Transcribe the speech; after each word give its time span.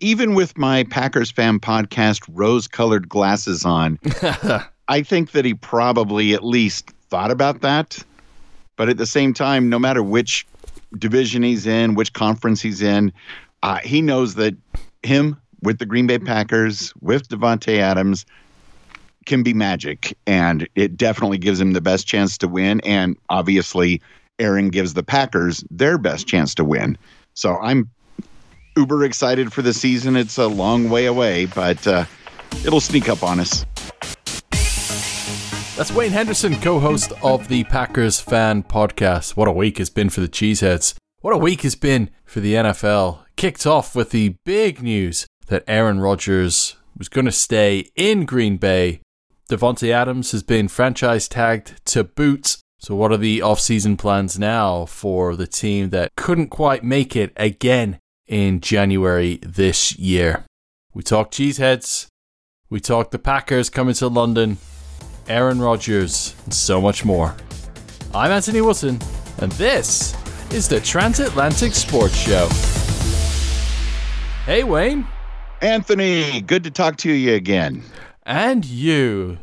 even 0.00 0.34
with 0.34 0.56
my 0.58 0.84
Packers 0.84 1.30
fan 1.30 1.58
podcast 1.58 2.28
rose 2.32 2.68
colored 2.68 3.08
glasses 3.08 3.64
on, 3.64 3.98
I 4.88 5.02
think 5.02 5.32
that 5.32 5.44
he 5.44 5.54
probably 5.54 6.34
at 6.34 6.44
least 6.44 6.90
thought 7.08 7.30
about 7.30 7.62
that. 7.62 7.98
But 8.76 8.88
at 8.88 8.98
the 8.98 9.06
same 9.06 9.32
time, 9.32 9.68
no 9.68 9.78
matter 9.78 10.02
which 10.02 10.46
division 10.98 11.42
he's 11.42 11.66
in, 11.66 11.94
which 11.94 12.12
conference 12.12 12.60
he's 12.60 12.82
in, 12.82 13.12
uh, 13.62 13.78
he 13.78 14.02
knows 14.02 14.34
that 14.34 14.54
him 15.02 15.40
with 15.62 15.78
the 15.78 15.86
Green 15.86 16.06
Bay 16.06 16.18
Packers, 16.18 16.92
with 17.00 17.28
Davante 17.28 17.78
Adams, 17.78 18.26
can 19.24 19.42
be 19.42 19.54
magic. 19.54 20.16
And 20.26 20.68
it 20.74 20.96
definitely 20.96 21.38
gives 21.38 21.58
him 21.58 21.72
the 21.72 21.80
best 21.80 22.06
chance 22.06 22.36
to 22.38 22.48
win. 22.48 22.80
And 22.82 23.16
obviously, 23.30 24.02
Aaron 24.38 24.68
gives 24.68 24.94
the 24.94 25.02
Packers 25.02 25.64
their 25.70 25.96
best 25.96 26.26
chance 26.26 26.54
to 26.56 26.64
win. 26.64 26.98
So 27.34 27.56
I'm 27.58 27.90
uber 28.76 29.04
excited 29.04 29.52
for 29.52 29.62
the 29.62 29.72
season. 29.72 30.16
It's 30.16 30.38
a 30.38 30.46
long 30.46 30.90
way 30.90 31.06
away, 31.06 31.46
but 31.46 31.86
uh, 31.86 32.04
it'll 32.64 32.80
sneak 32.80 33.08
up 33.08 33.22
on 33.22 33.40
us. 33.40 33.64
That's 35.76 35.92
Wayne 35.92 36.12
Henderson, 36.12 36.58
co 36.60 36.78
host 36.78 37.12
of 37.22 37.48
the 37.48 37.64
Packers 37.64 38.20
Fan 38.20 38.62
Podcast. 38.62 39.36
What 39.36 39.48
a 39.48 39.52
week 39.52 39.78
has 39.78 39.90
been 39.90 40.08
for 40.08 40.20
the 40.20 40.28
Cheeseheads. 40.28 40.94
What 41.20 41.34
a 41.34 41.38
week 41.38 41.62
has 41.62 41.74
been 41.74 42.10
for 42.24 42.40
the 42.40 42.54
NFL. 42.54 43.18
Kicked 43.36 43.66
off 43.66 43.94
with 43.94 44.10
the 44.10 44.36
big 44.44 44.82
news 44.82 45.26
that 45.48 45.64
Aaron 45.66 46.00
Rodgers 46.00 46.76
was 46.96 47.08
going 47.08 47.26
to 47.26 47.32
stay 47.32 47.90
in 47.94 48.24
Green 48.24 48.56
Bay. 48.56 49.00
Davante 49.50 49.90
Adams 49.90 50.32
has 50.32 50.42
been 50.42 50.68
franchise 50.68 51.28
tagged 51.28 51.84
to 51.86 52.04
boot. 52.04 52.56
So, 52.78 52.94
what 52.94 53.12
are 53.12 53.16
the 53.16 53.42
off-season 53.42 53.96
plans 53.96 54.38
now 54.38 54.86
for 54.86 55.36
the 55.36 55.46
team 55.46 55.90
that 55.90 56.10
couldn't 56.16 56.48
quite 56.48 56.84
make 56.84 57.14
it 57.16 57.32
again 57.36 57.98
in 58.26 58.60
January 58.60 59.38
this 59.42 59.96
year? 59.98 60.44
We 60.94 61.02
talked 61.02 61.34
cheeseheads. 61.34 62.06
We 62.68 62.80
talked 62.80 63.10
the 63.10 63.18
Packers 63.18 63.70
coming 63.70 63.94
to 63.94 64.08
London. 64.08 64.58
Aaron 65.28 65.60
Rodgers, 65.60 66.36
and 66.44 66.54
so 66.54 66.80
much 66.80 67.04
more. 67.04 67.34
I'm 68.14 68.30
Anthony 68.30 68.60
Wootton, 68.60 69.00
and 69.38 69.50
this 69.52 70.14
is 70.52 70.68
the 70.68 70.80
Transatlantic 70.80 71.74
Sports 71.74 72.16
Show. 72.16 72.48
Hey, 74.44 74.62
Wayne. 74.62 75.06
Anthony, 75.60 76.40
good 76.42 76.62
to 76.64 76.70
talk 76.70 76.96
to 76.98 77.10
you 77.10 77.34
again. 77.34 77.82
And 78.24 78.64
you. 78.64 79.38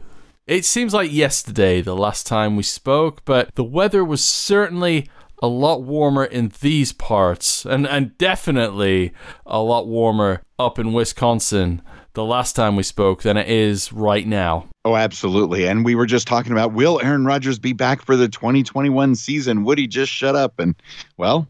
It 0.47 0.63
seems 0.63 0.93
like 0.93 1.11
yesterday, 1.11 1.81
the 1.81 1.95
last 1.95 2.25
time 2.25 2.55
we 2.55 2.63
spoke, 2.63 3.25
but 3.25 3.53
the 3.55 3.63
weather 3.63 4.03
was 4.05 4.23
certainly 4.23 5.09
a 5.43 5.47
lot 5.47 5.83
warmer 5.83 6.23
in 6.23 6.53
these 6.61 6.93
parts, 6.93 7.65
and, 7.65 7.85
and 7.85 8.17
definitely 8.17 9.11
a 9.45 9.61
lot 9.61 9.87
warmer 9.87 10.41
up 10.57 10.79
in 10.79 10.93
Wisconsin 10.93 11.81
the 12.13 12.23
last 12.23 12.55
time 12.55 12.77
we 12.77 12.83
spoke 12.83 13.23
than 13.23 13.35
it 13.35 13.49
is 13.49 13.91
right 13.91 14.25
now. 14.25 14.69
Oh, 14.85 14.95
absolutely. 14.95 15.67
And 15.67 15.83
we 15.83 15.95
were 15.95 16.05
just 16.05 16.27
talking 16.27 16.53
about 16.53 16.71
will 16.71 17.01
Aaron 17.03 17.25
Rodgers 17.25 17.59
be 17.59 17.73
back 17.73 18.05
for 18.05 18.15
the 18.15 18.29
2021 18.29 19.15
season? 19.15 19.65
Would 19.65 19.79
he 19.79 19.85
just 19.85 20.13
shut 20.13 20.33
up? 20.33 20.59
And 20.59 20.75
well, 21.17 21.45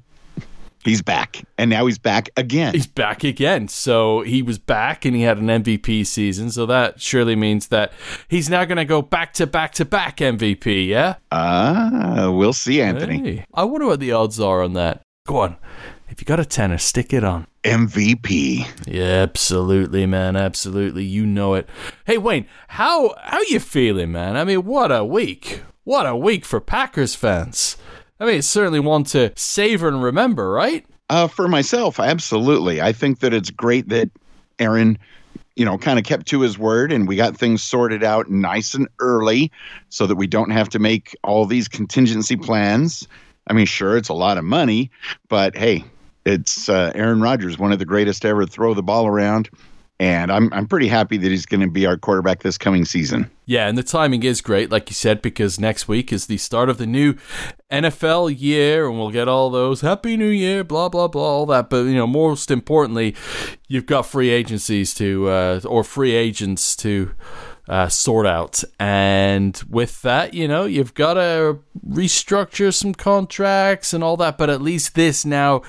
he's 0.84 1.02
back. 1.02 1.44
And 1.58 1.70
now 1.70 1.86
he's 1.86 1.98
back 1.98 2.30
again. 2.38 2.74
He's 2.74 2.88
back 2.88 3.24
again. 3.24 3.68
So 3.68 4.22
he 4.22 4.42
was 4.42 4.58
back 4.58 5.06
and 5.06 5.16
he 5.16 5.24
had 5.24 5.38
an 5.38 5.48
MVP 5.48 6.06
season. 6.06 6.52
So 6.52 6.66
that 6.66 7.02
surely 7.02 7.36
means 7.36 7.68
that 7.68 7.94
he's 8.28 8.50
now 8.50 8.66
going 8.66 8.78
to 8.78 8.86
go 8.86 9.02
back 9.02 9.34
to 9.34 9.48
back 9.48 9.74
to 9.74 9.86
back 9.86 10.18
MVP, 10.18 10.88
yeah? 10.88 11.16
Ah, 11.32 12.26
uh, 12.26 12.32
we'll 12.32 12.54
see, 12.54 12.82
Anthony. 12.82 13.38
Hey, 13.38 13.46
I 13.54 13.64
wonder 13.64 13.88
what 13.88 14.00
the 14.00 14.12
odds 14.12 14.40
are 14.40 14.62
on 14.62 14.74
that. 14.74 15.02
Go 15.26 15.38
on. 15.38 15.58
If 16.10 16.22
you 16.22 16.26
got 16.26 16.40
a 16.40 16.46
tenner, 16.46 16.78
stick 16.78 17.12
it 17.12 17.24
on. 17.24 17.48
MVP. 17.64 18.68
Yeah, 18.86 19.24
absolutely, 19.24 20.06
man. 20.06 20.36
Absolutely. 20.36 21.06
You 21.06 21.26
know 21.26 21.56
it. 21.56 21.68
Hey, 22.06 22.18
Wayne, 22.18 22.46
how 22.68 23.16
how 23.22 23.42
you 23.50 23.60
feeling, 23.60 24.12
man? 24.12 24.38
I 24.38 24.44
mean, 24.44 24.64
what 24.66 24.92
a 24.92 25.04
week. 25.04 25.64
What 25.86 26.06
a 26.06 26.16
week 26.16 26.46
for 26.46 26.60
Packers 26.62 27.16
fans. 27.16 27.78
I 28.24 28.26
mean, 28.26 28.36
it's 28.38 28.48
certainly 28.48 28.80
one 28.80 29.04
to 29.06 29.34
savor 29.36 29.90
and 29.90 30.02
remember, 30.02 30.50
right? 30.50 30.86
Uh, 31.10 31.28
for 31.28 31.50
myself, 31.50 32.00
absolutely. 32.00 32.82
I 32.82 32.94
think 32.94 33.20
that 33.20 33.34
it's 33.34 33.50
great 33.50 33.90
that 33.90 34.10
Aaron, 34.60 34.98
you 35.58 35.66
know, 35.66 35.78
kind 35.78 36.00
of 36.00 36.06
kept 36.06 36.28
to 36.28 36.40
his 36.40 36.58
word 36.58 36.94
and 36.94 37.06
we 37.06 37.18
got 37.18 37.36
things 37.36 37.62
sorted 37.62 38.02
out 38.02 38.30
nice 38.30 38.76
and 38.76 38.88
early 39.02 39.52
so 39.90 40.08
that 40.08 40.16
we 40.16 40.26
don't 40.26 40.52
have 40.52 40.70
to 40.70 40.80
make 40.80 41.18
all 41.26 41.46
these 41.46 41.68
contingency 41.68 42.38
plans. 42.38 43.10
I 43.48 43.52
mean, 43.52 43.66
sure, 43.66 43.98
it's 43.98 44.08
a 44.08 44.14
lot 44.14 44.38
of 44.38 44.46
money, 44.46 44.90
but 45.28 45.58
hey, 45.58 45.84
it's 46.26 46.70
uh, 46.70 46.94
Aaron 46.96 47.20
Rodgers, 47.20 47.60
one 47.60 47.74
of 47.74 47.80
the 47.80 47.86
greatest 47.86 48.22
to 48.22 48.30
ever 48.30 48.46
throw 48.46 48.74
the 48.74 48.82
ball 48.82 49.06
around. 49.06 49.50
And 50.00 50.32
I'm 50.32 50.52
I'm 50.54 50.68
pretty 50.68 50.88
happy 50.88 51.18
that 51.18 51.30
he's 51.30 51.46
going 51.46 51.62
to 51.62 51.70
be 51.70 51.86
our 51.86 51.98
quarterback 51.98 52.42
this 52.42 52.58
coming 52.58 52.84
season. 52.84 53.30
Yeah, 53.46 53.68
and 53.68 53.78
the 53.78 53.84
timing 53.84 54.24
is 54.24 54.42
great, 54.42 54.72
like 54.72 54.90
you 54.90 54.96
said, 54.96 55.22
because 55.22 55.60
next 55.60 55.88
week 55.88 56.12
is 56.12 56.26
the 56.26 56.38
start 56.38 56.68
of 56.70 56.78
the 56.78 56.88
new 56.88 57.14
NFL 57.72 58.36
year, 58.38 58.88
and 58.88 58.98
we'll 58.98 59.12
get 59.12 59.28
all 59.28 59.50
those 59.50 59.82
Happy 59.82 60.18
New 60.18 60.30
Year, 60.30 60.64
blah 60.64 60.90
blah 60.90 61.08
blah, 61.08 61.22
all 61.22 61.46
that. 61.46 61.70
But 61.70 61.84
you 61.84 61.96
know, 61.96 62.08
most 62.08 62.50
importantly, 62.50 63.16
you've 63.68 63.86
got 63.86 64.08
free 64.08 64.30
agencies 64.30 64.94
to 64.96 65.30
uh, 65.30 65.60
or 65.64 65.84
free 65.84 66.14
agents 66.14 66.76
to 66.78 67.12
uh, 67.68 67.88
sort 67.88 68.26
out. 68.26 68.64
And 68.80 69.62
with 69.70 70.02
that, 70.02 70.34
you 70.34 70.48
know, 70.48 70.66
you've 70.66 70.94
got 70.94 71.16
to 71.16 71.60
restructure 71.88 72.74
some 72.74 72.94
contracts 72.94 73.94
and 73.94 74.04
all 74.04 74.18
that. 74.18 74.38
But 74.38 74.50
at 74.50 74.62
least 74.62 74.96
this 74.96 75.26
now 75.26 75.62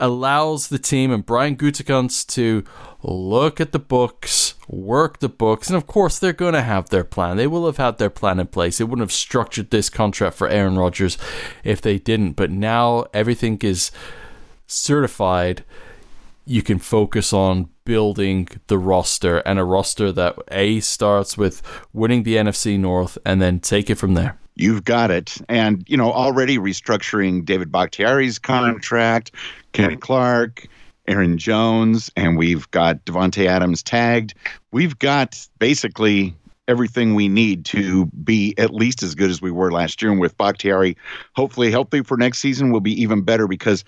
allows 0.00 0.68
the 0.68 0.78
team 0.78 1.10
and 1.10 1.26
Brian 1.26 1.56
Gutekunst 1.56 2.28
to 2.34 2.64
look 3.02 3.60
at 3.60 3.72
the 3.72 3.78
books, 3.78 4.54
work 4.68 5.20
the 5.20 5.28
books, 5.28 5.68
and 5.68 5.76
of 5.76 5.86
course 5.86 6.18
they're 6.18 6.32
going 6.32 6.54
to 6.54 6.62
have 6.62 6.88
their 6.88 7.04
plan. 7.04 7.36
They 7.36 7.46
will 7.46 7.66
have 7.66 7.76
had 7.76 7.98
their 7.98 8.10
plan 8.10 8.40
in 8.40 8.48
place. 8.48 8.78
They 8.78 8.84
wouldn't 8.84 9.02
have 9.02 9.12
structured 9.12 9.70
this 9.70 9.88
contract 9.88 10.36
for 10.36 10.48
Aaron 10.48 10.78
Rodgers 10.78 11.16
if 11.64 11.80
they 11.80 11.98
didn't. 11.98 12.32
But 12.32 12.50
now 12.50 13.06
everything 13.14 13.58
is 13.62 13.90
certified. 14.66 15.64
You 16.44 16.62
can 16.62 16.78
focus 16.78 17.32
on 17.32 17.68
building 17.84 18.48
the 18.66 18.78
roster 18.78 19.38
and 19.38 19.58
a 19.58 19.64
roster 19.64 20.12
that 20.12 20.36
A 20.50 20.80
starts 20.80 21.38
with 21.38 21.62
winning 21.92 22.22
the 22.22 22.36
NFC 22.36 22.78
North 22.78 23.18
and 23.24 23.40
then 23.40 23.60
take 23.60 23.90
it 23.90 23.96
from 23.96 24.14
there. 24.14 24.38
You've 24.56 24.84
got 24.84 25.10
it. 25.10 25.36
And, 25.48 25.84
you 25.86 25.96
know, 25.96 26.10
already 26.10 26.58
restructuring 26.58 27.44
David 27.44 27.70
Bakhtiari's 27.70 28.38
contract, 28.40 29.30
Kenny 29.72 29.96
Clark, 29.96 30.66
Aaron 31.08 31.38
Jones, 31.38 32.10
and 32.16 32.36
we've 32.36 32.70
got 32.70 33.04
Davante 33.04 33.46
Adams 33.46 33.82
tagged. 33.82 34.34
We've 34.70 34.98
got 34.98 35.48
basically 35.58 36.36
everything 36.68 37.14
we 37.14 37.28
need 37.28 37.64
to 37.64 38.06
be 38.06 38.54
at 38.58 38.72
least 38.72 39.02
as 39.02 39.14
good 39.14 39.30
as 39.30 39.40
we 39.40 39.50
were 39.50 39.72
last 39.72 40.02
year. 40.02 40.10
And 40.12 40.20
with 40.20 40.36
Bakhtiari 40.36 40.96
hopefully 41.34 41.70
healthy 41.70 42.02
for 42.02 42.16
next 42.16 42.40
season, 42.40 42.70
we'll 42.70 42.82
be 42.82 43.00
even 43.00 43.22
better 43.22 43.48
because 43.48 43.84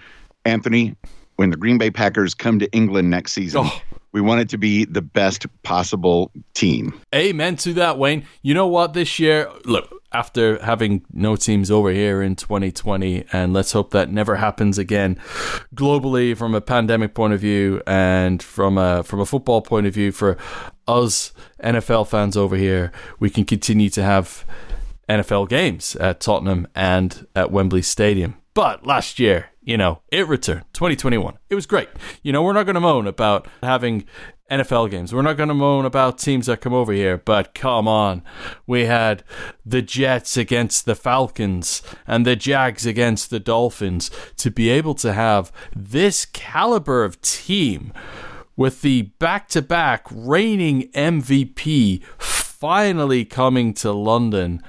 Anthony, 0.46 0.96
when 1.40 1.48
the 1.48 1.56
Green 1.56 1.78
Bay 1.78 1.90
Packers 1.90 2.34
come 2.34 2.58
to 2.58 2.70
England 2.70 3.08
next 3.08 3.32
season, 3.32 3.62
oh. 3.64 3.82
we 4.12 4.20
want 4.20 4.42
it 4.42 4.50
to 4.50 4.58
be 4.58 4.84
the 4.84 5.00
best 5.00 5.46
possible 5.62 6.30
team. 6.52 7.00
Amen 7.14 7.56
to 7.56 7.72
that, 7.72 7.96
Wayne. 7.96 8.26
You 8.42 8.52
know 8.52 8.66
what? 8.66 8.92
This 8.92 9.18
year, 9.18 9.50
look, 9.64 9.90
after 10.12 10.62
having 10.62 11.02
no 11.14 11.36
teams 11.36 11.70
over 11.70 11.92
here 11.92 12.20
in 12.20 12.36
2020, 12.36 13.24
and 13.32 13.54
let's 13.54 13.72
hope 13.72 13.90
that 13.92 14.10
never 14.10 14.36
happens 14.36 14.76
again 14.76 15.18
globally 15.74 16.36
from 16.36 16.54
a 16.54 16.60
pandemic 16.60 17.14
point 17.14 17.32
of 17.32 17.40
view 17.40 17.80
and 17.86 18.42
from 18.42 18.76
a 18.76 19.02
from 19.02 19.18
a 19.18 19.24
football 19.24 19.62
point 19.62 19.86
of 19.86 19.94
view 19.94 20.12
for 20.12 20.36
us 20.86 21.32
NFL 21.64 22.06
fans 22.06 22.36
over 22.36 22.56
here, 22.56 22.92
we 23.18 23.30
can 23.30 23.46
continue 23.46 23.88
to 23.88 24.02
have 24.02 24.44
NFL 25.08 25.48
games 25.48 25.96
at 25.96 26.20
Tottenham 26.20 26.68
and 26.74 27.26
at 27.34 27.50
Wembley 27.50 27.80
Stadium. 27.80 28.36
But 28.52 28.84
last 28.84 29.18
year, 29.18 29.49
you 29.62 29.76
know, 29.76 30.00
it 30.10 30.26
returned 30.26 30.64
2021. 30.72 31.38
It 31.50 31.54
was 31.54 31.66
great. 31.66 31.88
You 32.22 32.32
know, 32.32 32.42
we're 32.42 32.52
not 32.52 32.64
going 32.64 32.74
to 32.74 32.80
moan 32.80 33.06
about 33.06 33.46
having 33.62 34.04
NFL 34.50 34.90
games. 34.90 35.14
We're 35.14 35.22
not 35.22 35.36
going 35.36 35.48
to 35.48 35.54
moan 35.54 35.84
about 35.84 36.18
teams 36.18 36.46
that 36.46 36.60
come 36.60 36.72
over 36.72 36.92
here, 36.92 37.18
but 37.18 37.54
come 37.54 37.86
on. 37.86 38.22
We 38.66 38.86
had 38.86 39.22
the 39.64 39.82
Jets 39.82 40.36
against 40.36 40.86
the 40.86 40.94
Falcons 40.94 41.82
and 42.06 42.26
the 42.26 42.36
Jags 42.36 42.86
against 42.86 43.30
the 43.30 43.40
Dolphins. 43.40 44.10
To 44.38 44.50
be 44.50 44.70
able 44.70 44.94
to 44.96 45.12
have 45.12 45.52
this 45.76 46.24
caliber 46.24 47.04
of 47.04 47.20
team 47.20 47.92
with 48.56 48.82
the 48.82 49.02
back 49.02 49.48
to 49.48 49.62
back 49.62 50.06
reigning 50.10 50.90
MVP 50.92 52.02
finally 52.18 53.24
coming 53.24 53.72
to 53.74 53.92
London. 53.92 54.62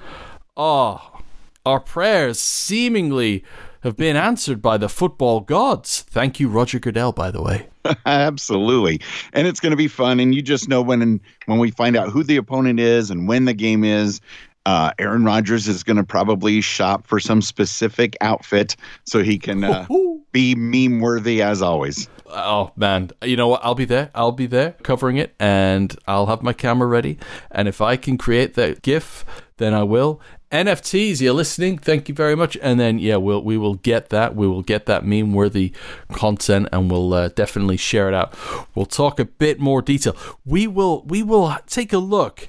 Oh, 0.56 1.20
our 1.66 1.80
prayers 1.80 2.40
seemingly 2.40 3.44
have 3.82 3.98
been 3.98 4.16
answered 4.16 4.62
by 4.62 4.78
the 4.78 4.90
football 4.90 5.42
gods. 5.42 6.02
Thank 6.02 6.40
you, 6.40 6.50
Roger 6.50 6.80
Goodell, 6.80 7.12
by 7.12 7.32
the 7.32 7.42
way. 7.42 7.68
Absolutely, 8.06 9.02
and 9.34 9.48
it's 9.48 9.60
going 9.60 9.72
to 9.72 9.78
be 9.78 9.88
fun. 9.88 10.20
And 10.20 10.34
you 10.34 10.42
just 10.42 10.70
know 10.70 10.82
when 10.82 11.20
when 11.46 11.60
we 11.60 11.72
find 11.72 11.96
out 11.96 12.10
who 12.10 12.24
the 12.24 12.38
opponent 12.38 12.80
is 12.80 13.10
and 13.10 13.28
when 13.28 13.46
the 13.46 13.54
game 13.54 13.84
is. 13.84 14.22
Uh, 14.64 14.92
Aaron 15.00 15.26
Rodgers 15.26 15.68
is 15.68 15.82
going 15.82 15.98
to 15.98 16.04
probably 16.04 16.62
shop 16.62 17.08
for 17.08 17.20
some 17.20 17.42
specific 17.42 18.16
outfit 18.22 18.76
so 19.06 19.24
he 19.24 19.40
can 19.40 19.64
uh, 19.64 19.88
be 20.32 20.54
meme 20.54 21.00
worthy 21.00 21.42
as 21.42 21.64
always. 21.64 22.08
Oh 22.28 22.72
man, 22.76 23.10
you 23.24 23.36
know 23.36 23.48
what? 23.48 23.62
I'll 23.64 23.74
be 23.74 23.86
there. 23.86 24.12
I'll 24.14 24.32
be 24.32 24.46
there 24.46 24.74
covering 24.84 25.18
it, 25.18 25.34
and 25.40 25.98
I'll 26.08 26.28
have 26.28 26.44
my 26.44 26.54
camera 26.54 26.88
ready. 26.88 27.18
And 27.50 27.68
if 27.68 27.82
I 27.82 27.98
can 27.98 28.20
create 28.20 28.54
that 28.54 28.84
GIF, 28.84 29.26
then 29.58 29.74
I 29.74 29.82
will. 29.82 30.22
NFTs, 30.52 31.22
you're 31.22 31.34
listening. 31.34 31.78
Thank 31.78 32.10
you 32.10 32.16
very 32.16 32.36
much. 32.36 32.58
And 32.62 32.80
then 32.80 33.00
yeah, 33.00 33.16
we'll 33.16 33.42
we 33.42 33.58
will 33.58 33.76
get 33.76 34.10
that. 34.10 34.36
We 34.36 34.48
will 34.48 34.62
get 34.62 34.86
that 34.88 35.06
meme 35.06 35.34
worthy 35.34 35.72
content, 36.12 36.68
and 36.72 36.92
we'll 36.92 37.14
uh, 37.14 37.30
definitely 37.30 37.78
share 37.78 38.08
it 38.08 38.14
out. 38.14 38.36
We'll 38.76 38.86
talk 38.86 39.20
a 39.20 39.26
bit 39.26 39.60
more 39.60 39.82
detail. 39.82 40.16
We 40.46 40.68
will 40.68 41.04
we 41.04 41.24
will 41.24 41.56
take 41.68 41.94
a 41.94 41.98
look 41.98 42.48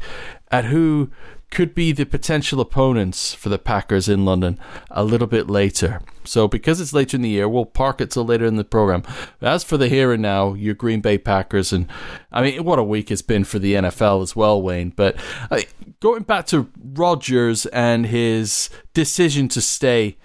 at 0.50 0.64
who 0.66 1.10
could 1.52 1.75
be 1.75 1.93
the 1.93 2.06
potential 2.06 2.60
opponents 2.60 3.34
for 3.34 3.50
the 3.50 3.58
Packers 3.58 4.08
in 4.08 4.25
London 4.25 4.58
a 4.90 5.04
little 5.04 5.26
bit 5.26 5.50
later. 5.50 6.00
So, 6.25 6.49
because 6.49 6.81
it's 6.81 6.94
later 6.94 7.16
in 7.19 7.22
the 7.22 7.28
year, 7.28 7.46
we'll 7.49 7.66
park 7.66 8.00
it 8.00 8.10
till 8.10 8.25
later 8.25 8.46
in 8.46 8.56
the 8.56 8.64
program. 8.64 9.02
As 9.43 9.62
for 9.62 9.76
the 9.76 9.88
here 9.88 10.12
and 10.12 10.22
now, 10.22 10.54
your 10.54 10.75
Green 10.75 11.02
Bay 11.02 11.19
Packers, 11.19 11.70
and 11.70 11.88
I 12.32 12.43
mean, 12.43 12.64
what 12.64 12.78
a 12.78 12.84
week 12.84 13.10
it's 13.10 13.22
been 13.22 13.44
for 13.44 13.58
the 13.58 13.75
NFL 13.75 14.22
as 14.22 14.34
well, 14.34 14.62
Wayne. 14.62 14.90
But 14.90 15.16
uh, 15.50 15.60
going 16.00 16.22
back 16.22 16.46
to 16.46 16.70
Rodgers 16.82 17.66
and 17.66 18.06
his 18.06 18.70
decision 18.94 19.49
to 19.49 19.60
stay 19.60 20.16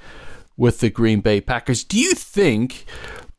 with 0.56 0.79
the 0.79 0.89
Green 0.89 1.19
Bay 1.19 1.41
Packers, 1.41 1.83
do 1.83 2.00
you 2.00 2.13
think 2.13 2.85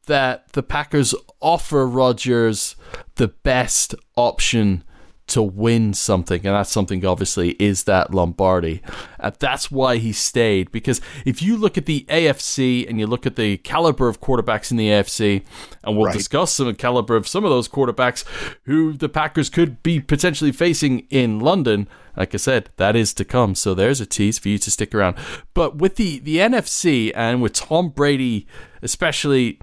that 0.06 0.52
the 0.52 0.62
Packers 0.62 1.14
offer 1.40 1.86
Rodgers 1.86 2.76
the 3.14 3.28
best 3.28 3.94
option? 4.14 4.84
To 5.28 5.42
win 5.42 5.94
something, 5.94 6.44
and 6.44 6.54
that 6.54 6.66
something 6.66 7.04
obviously 7.04 7.50
is 7.52 7.84
that 7.84 8.12
Lombardi. 8.12 8.82
Uh, 9.20 9.30
that's 9.38 9.70
why 9.70 9.96
he 9.96 10.12
stayed. 10.12 10.70
Because 10.72 11.00
if 11.24 11.42
you 11.42 11.56
look 11.56 11.78
at 11.78 11.86
the 11.86 12.04
AFC 12.08 12.88
and 12.88 12.98
you 12.98 13.06
look 13.06 13.26
at 13.26 13.36
the 13.36 13.58
caliber 13.58 14.08
of 14.08 14.20
quarterbacks 14.20 14.70
in 14.70 14.76
the 14.76 14.88
AFC, 14.88 15.42
and 15.84 15.96
we'll 15.96 16.06
right. 16.06 16.14
discuss 16.14 16.52
some 16.52 16.74
caliber 16.74 17.16
of 17.16 17.28
some 17.28 17.44
of 17.44 17.50
those 17.50 17.68
quarterbacks 17.68 18.24
who 18.64 18.92
the 18.92 19.08
Packers 19.08 19.48
could 19.48 19.82
be 19.82 20.00
potentially 20.00 20.52
facing 20.52 21.00
in 21.10 21.40
London. 21.40 21.88
Like 22.16 22.34
I 22.34 22.38
said, 22.38 22.70
that 22.76 22.96
is 22.96 23.14
to 23.14 23.24
come. 23.24 23.54
So 23.54 23.74
there's 23.74 24.00
a 24.00 24.06
tease 24.06 24.38
for 24.38 24.48
you 24.48 24.58
to 24.58 24.70
stick 24.70 24.94
around. 24.94 25.16
But 25.54 25.76
with 25.76 25.96
the 25.96 26.18
the 26.18 26.38
NFC 26.38 27.12
and 27.14 27.40
with 27.40 27.52
Tom 27.52 27.90
Brady, 27.90 28.46
especially 28.82 29.60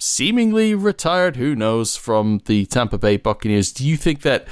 seemingly 0.00 0.74
retired, 0.74 1.36
who 1.36 1.54
knows, 1.54 1.96
from 1.96 2.40
the 2.46 2.66
Tampa 2.66 2.98
Bay 2.98 3.16
Buccaneers. 3.16 3.72
Do 3.72 3.86
you 3.86 3.96
think 3.96 4.22
that 4.22 4.46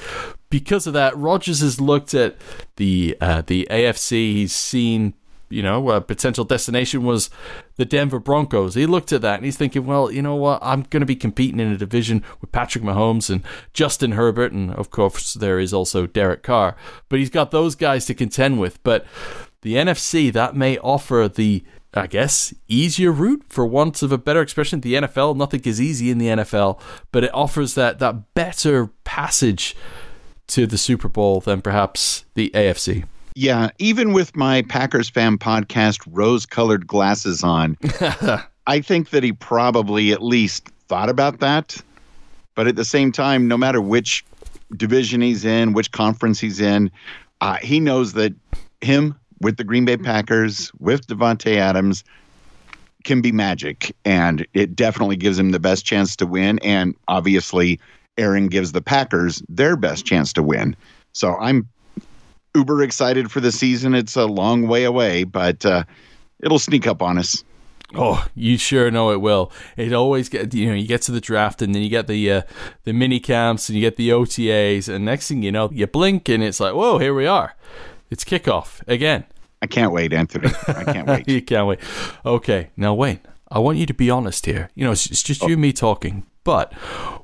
because 0.51 0.87
of 0.87 0.93
that, 0.95 1.17
Rodgers 1.17 1.61
has 1.61 1.81
looked 1.81 2.15
at 2.15 2.37
the 2.77 3.17
uh, 3.21 3.43
the 3.47 3.67
AFC. 3.71 4.33
He's 4.33 4.55
seen, 4.55 5.15
you 5.49 5.63
know, 5.63 5.91
a 5.91 6.01
potential 6.01 6.45
destination 6.45 7.05
was 7.05 7.31
the 7.77 7.85
Denver 7.85 8.19
Broncos. 8.19 8.75
He 8.75 8.87
looked 8.87 9.13
at 9.13 9.23
that 9.23 9.37
and 9.37 9.45
he's 9.45 9.57
thinking, 9.57 9.87
well, 9.87 10.11
you 10.11 10.23
know 10.23 10.37
what? 10.37 10.61
I'm 10.63 10.83
going 10.83 11.01
to 11.01 11.07
be 11.07 11.17
competing 11.17 11.61
in 11.61 11.73
a 11.73 11.77
division 11.77 12.25
with 12.41 12.53
Patrick 12.53 12.85
Mahomes 12.85 13.31
and 13.31 13.43
Justin 13.73 14.13
Herbert, 14.13 14.53
and 14.53 14.73
of 14.73 14.91
course 14.91 15.35
there 15.35 15.59
is 15.59 15.73
also 15.73 16.07
Derek 16.07 16.43
Carr. 16.43 16.77
But 17.09 17.19
he's 17.19 17.31
got 17.31 17.51
those 17.51 17.75
guys 17.75 18.07
to 18.07 18.15
contend 18.15 18.59
with. 18.59 18.83
But 18.83 19.05
the 19.63 19.75
NFC 19.75 20.33
that 20.33 20.57
may 20.57 20.79
offer 20.79 21.29
the 21.33 21.65
I 21.95 22.07
guess, 22.07 22.53
easier 22.69 23.11
route 23.11 23.45
for 23.49 23.65
want 23.65 24.03
of 24.03 24.13
a 24.13 24.19
better 24.19 24.43
expression. 24.43 24.83
The 24.83 24.95
NFL, 24.95 25.37
nothing 25.37 25.63
is 25.65 25.81
easy 25.81 26.11
in 26.11 26.19
the 26.19 26.27
NFL, 26.27 26.79
but 27.13 27.25
it 27.25 27.35
offers 27.35 27.75
that 27.77 27.99
that 27.99 28.35
better 28.35 28.89
passage 29.05 29.75
to 30.49 30.67
the 30.67 30.79
Super 30.79 31.09
Bowl 31.09 31.41
than 31.41 31.63
perhaps 31.63 32.25
the 32.35 32.51
AFC. 32.55 33.05
Yeah, 33.35 33.71
even 33.79 34.13
with 34.13 34.35
my 34.35 34.63
Packers 34.63 35.09
fan 35.09 35.39
podcast 35.39 36.01
rose 36.11 36.45
colored 36.45 36.87
glasses 36.87 37.45
on, 37.45 37.77
I 38.67 38.81
think 38.81 39.11
that 39.11 39.23
he 39.23 39.33
probably 39.33 40.13
at 40.13 40.23
least 40.23 40.69
thought 40.89 41.09
about 41.09 41.39
that. 41.41 41.77
But 42.55 42.67
at 42.67 42.77
the 42.77 42.85
same 42.85 43.13
time, 43.13 43.47
no 43.47 43.57
matter 43.57 43.81
which 43.81 44.25
division 44.77 45.21
he's 45.21 45.45
in, 45.45 45.73
which 45.73 45.93
conference 45.93 46.41
he's 46.41 46.61
in, 46.61 46.91
uh, 47.41 47.57
he 47.63 47.79
knows 47.79 48.15
that 48.15 48.35
him 48.81 49.15
with 49.41 49.57
the 49.57 49.65
Green 49.65 49.85
Bay 49.85 49.97
Packers, 49.97 50.73
with 50.81 51.07
Davante 51.07 51.57
Adams, 51.57 52.03
can 53.05 53.21
be 53.21 53.31
magic. 53.31 53.95
And 54.05 54.47
it 54.55 54.75
definitely 54.75 55.17
gives 55.17 55.39
him 55.39 55.53
the 55.53 55.61
best 55.61 55.87
chance 55.87 56.17
to 56.17 56.27
win. 56.27 56.59
And 56.61 56.97
obviously, 57.07 57.79
Aaron 58.19 58.49
gives 58.49 58.73
the 58.73 58.83
Packers 58.83 59.43
their 59.49 59.77
best 59.77 60.05
chance 60.05 60.33
to 60.35 60.43
win. 60.43 60.77
So 61.13 61.37
I'm 61.37 61.69
uber 62.55 62.83
excited 62.83 63.31
for 63.31 63.41
the 63.41 63.53
season. 63.53 63.95
It's 63.95 64.17
a 64.17 64.27
long 64.27 64.67
way 64.67 64.85
away, 64.85 65.25
but 65.25 65.65
uh, 65.65 65.85
it'll 66.41 66.59
sneak 66.59 66.87
up 66.87 67.03
on 67.03 67.19
us. 67.19 67.45
Oh, 67.95 68.27
you 68.35 68.59
sure 68.59 68.91
know 68.91 69.13
it 69.13 69.23
will. 69.23 69.51
It 69.79 69.95
always 69.95 70.29
get 70.29 70.53
you 70.53 70.67
know 70.67 70.75
you 70.75 70.87
get 70.87 71.01
to 71.03 71.13
the 71.13 71.23
draft 71.23 71.63
and 71.63 71.75
then 71.75 71.81
you 71.81 71.89
get 71.89 72.07
the 72.07 72.31
uh, 72.31 72.43
the 72.85 72.93
mini 72.93 73.19
camps 73.19 73.69
and 73.69 73.77
you 73.77 73.81
get 73.81 73.97
the 73.97 74.11
OTAs 74.11 74.95
and 74.95 75.07
next 75.07 75.29
thing 75.29 75.43
you 75.43 75.51
know 75.51 75.71
you 75.73 75.87
blink 75.87 76.29
and 76.29 76.43
it's 76.43 76.61
like 76.61 76.75
whoa 76.75 76.99
here 76.99 77.15
we 77.15 77.27
are, 77.27 77.55
it's 78.11 78.25
kickoff 78.25 78.87
again. 78.87 79.25
I 79.63 79.67
can't 79.67 79.91
wait, 79.91 80.13
Anthony. 80.13 80.51
I 80.69 80.85
can't 80.85 81.07
wait. 81.09 81.29
you 81.29 81.41
can't 81.43 81.67
wait. 81.67 81.81
Okay, 82.27 82.71
now 82.77 82.93
Wayne, 82.93 83.21
I 83.51 83.59
want 83.59 83.79
you 83.79 83.87
to 83.87 83.95
be 83.95 84.11
honest 84.11 84.47
here. 84.47 84.71
You 84.75 84.85
know, 84.85 84.93
it's, 84.93 85.07
it's 85.07 85.23
just 85.23 85.43
oh. 85.43 85.47
you 85.47 85.55
and 85.55 85.63
me 85.63 85.73
talking. 85.73 86.27
But 86.49 86.73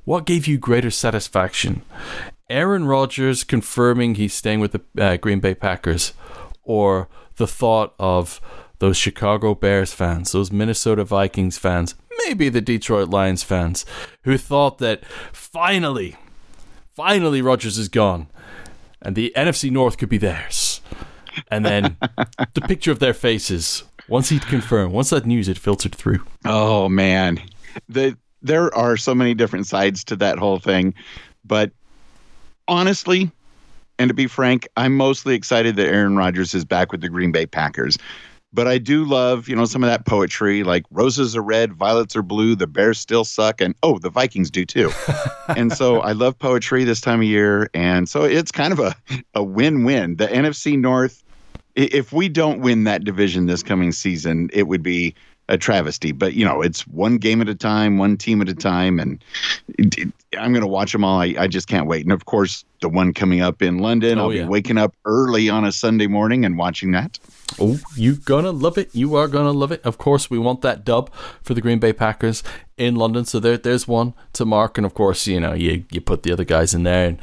what 0.05 0.27
gave 0.27 0.47
you 0.47 0.59
greater 0.59 0.91
satisfaction? 0.91 1.81
Aaron 2.51 2.85
Rodgers 2.85 3.43
confirming 3.43 4.17
he's 4.17 4.35
staying 4.35 4.61
with 4.61 4.73
the 4.73 5.03
uh, 5.03 5.17
Green 5.17 5.41
Bay 5.41 5.55
Packers, 5.55 6.13
or 6.63 7.09
the 7.37 7.47
thought 7.47 7.95
of 7.99 8.39
those 8.81 8.99
Chicago 8.99 9.55
Bears 9.55 9.95
fans, 9.95 10.33
those 10.33 10.53
Minnesota 10.53 11.05
Vikings 11.05 11.57
fans, 11.57 11.95
maybe 12.27 12.51
the 12.51 12.61
Detroit 12.61 13.09
Lions 13.09 13.43
fans, 13.43 13.87
who 14.25 14.37
thought 14.37 14.77
that 14.77 15.07
finally, 15.33 16.17
finally 16.95 17.41
Rodgers 17.41 17.79
is 17.79 17.89
gone 17.89 18.27
and 19.01 19.17
the 19.17 19.33
NFC 19.35 19.71
North 19.71 19.97
could 19.97 20.11
be 20.11 20.19
theirs. 20.19 20.83
And 21.51 21.65
then 21.65 21.97
the 22.53 22.61
picture 22.61 22.93
of 22.93 22.99
their 22.99 23.15
faces 23.15 23.85
once 24.07 24.29
he'd 24.29 24.47
confirmed, 24.49 24.93
once 24.93 25.09
that 25.09 25.25
news 25.25 25.47
had 25.47 25.57
filtered 25.57 25.95
through. 25.95 26.27
Oh 26.45 26.91
man, 26.91 27.41
the 27.89 28.19
there 28.45 28.73
are 28.77 28.97
so 28.97 29.15
many 29.15 29.35
different 29.35 29.67
sides 29.67 30.05
to 30.05 30.17
that 30.17 30.39
whole 30.39 30.61
thing. 30.61 30.95
But 31.45 31.73
honestly, 32.69 33.33
and 33.99 34.09
to 34.09 34.15
be 34.15 34.27
frank, 34.27 34.69
I'm 34.77 34.97
mostly 34.97 35.35
excited 35.35 35.77
that 35.77 35.87
Aaron 35.87 36.17
Rodgers 36.17 36.55
is 36.55 36.65
back 36.65 36.93
with 36.93 37.01
the 37.01 37.09
Green 37.09 37.33
Bay 37.33 37.47
Packers. 37.47 37.99
But 38.53 38.69
I 38.69 38.79
do 38.79 39.05
love, 39.05 39.49
you 39.49 39.57
know, 39.57 39.65
some 39.65 39.83
of 39.83 39.91
that 39.91 40.07
poetry 40.07 40.63
like 40.63 40.85
roses 40.93 41.35
are 41.35 41.43
red, 41.43 41.73
violets 41.73 42.15
are 42.15 42.23
blue, 42.23 42.55
the 42.55 42.69
Bears 42.69 43.01
still 43.01 43.25
suck, 43.25 43.61
and 43.61 43.75
oh, 43.83 43.99
the 43.99 44.11
Vikings 44.11 44.49
do 44.49 44.65
too. 44.65 44.93
and 45.57 45.73
so 45.73 46.01
I 46.01 46.13
love 46.13 46.39
poetry 46.39 46.85
this 46.85 47.01
time 47.01 47.21
of 47.21 47.27
year. 47.27 47.69
And 47.75 48.09
so 48.09 48.23
it's 48.23 48.53
kind 48.53 48.73
of 48.73 48.79
a, 48.79 48.95
a 49.35 49.43
win 49.43 49.83
win. 49.83 50.17
The 50.17 50.29
NFC 50.29 50.79
North, 50.79 51.25
if 51.75 52.13
we 52.13 52.29
don't 52.29 52.61
win 52.61 52.85
that 52.85 53.03
division 53.03 53.47
this 53.47 53.65
coming 53.65 53.91
season, 53.91 54.51
it 54.53 54.69
would 54.69 54.85
be 54.85 55.17
a 55.49 55.59
travesty. 55.59 56.13
But 56.13 56.35
you 56.35 56.45
know, 56.45 56.63
it's 56.63 56.87
one 56.87 57.19
game 57.19 57.41
at 57.41 57.49
a 57.49 57.55
time, 57.55 57.99
one 57.99 58.17
team 58.17 58.41
at 58.41 58.49
a 58.49 58.55
time, 58.55 58.99
and 58.99 59.23
it, 59.79 59.99
it, 59.99 60.13
I'm 60.39 60.53
going 60.53 60.63
to 60.63 60.67
watch 60.67 60.93
them 60.93 61.05
all. 61.05 61.21
I, 61.21 61.35
I, 61.39 61.47
just 61.47 61.69
can't 61.69 61.87
wait. 61.87 62.05
And 62.05 62.13
of 62.13 62.25
course, 62.25 62.65
the 62.81 62.89
one 62.89 63.13
coming 63.13 63.41
up 63.41 63.63
in 63.63 63.79
London, 63.79 64.19
oh, 64.19 64.25
I'll 64.25 64.33
yeah. 64.33 64.43
be 64.43 64.49
waking 64.49 64.79
up 64.79 64.95
early 65.05 65.49
on 65.49 65.65
a 65.65 65.73
Sunday 65.73 66.07
morning 66.07 66.45
and 66.45 66.59
watching 66.59 66.93
that. 66.93 67.19
Oh, 67.61 67.79
you're 67.95 68.17
gonna 68.17 68.51
love 68.51 68.79
it. 68.79 68.95
You 68.95 69.15
are 69.17 69.29
gonna 69.29 69.53
love 69.53 69.71
it. 69.71 69.83
Of 69.85 69.99
course, 69.99 70.31
we 70.31 70.39
want 70.39 70.63
that 70.63 70.85
dub 70.85 71.13
for 71.43 71.55
the 71.55 71.61
Green 71.61 71.79
Bay 71.79 71.93
Packers 71.93 72.43
in 72.77 72.97
London. 72.97 73.25
So 73.25 73.39
there, 73.39 73.59
there's 73.59 73.87
one 73.87 74.15
to 74.33 74.45
mark. 74.45 74.79
And 74.79 74.87
of 74.87 74.95
course, 74.95 75.27
you 75.27 75.41
know, 75.41 75.53
you 75.53 75.85
you 75.91 76.01
put 76.01 76.23
the 76.23 76.33
other 76.33 76.45
guys 76.45 76.75
in 76.75 76.85
there. 76.85 77.09
And 77.09 77.19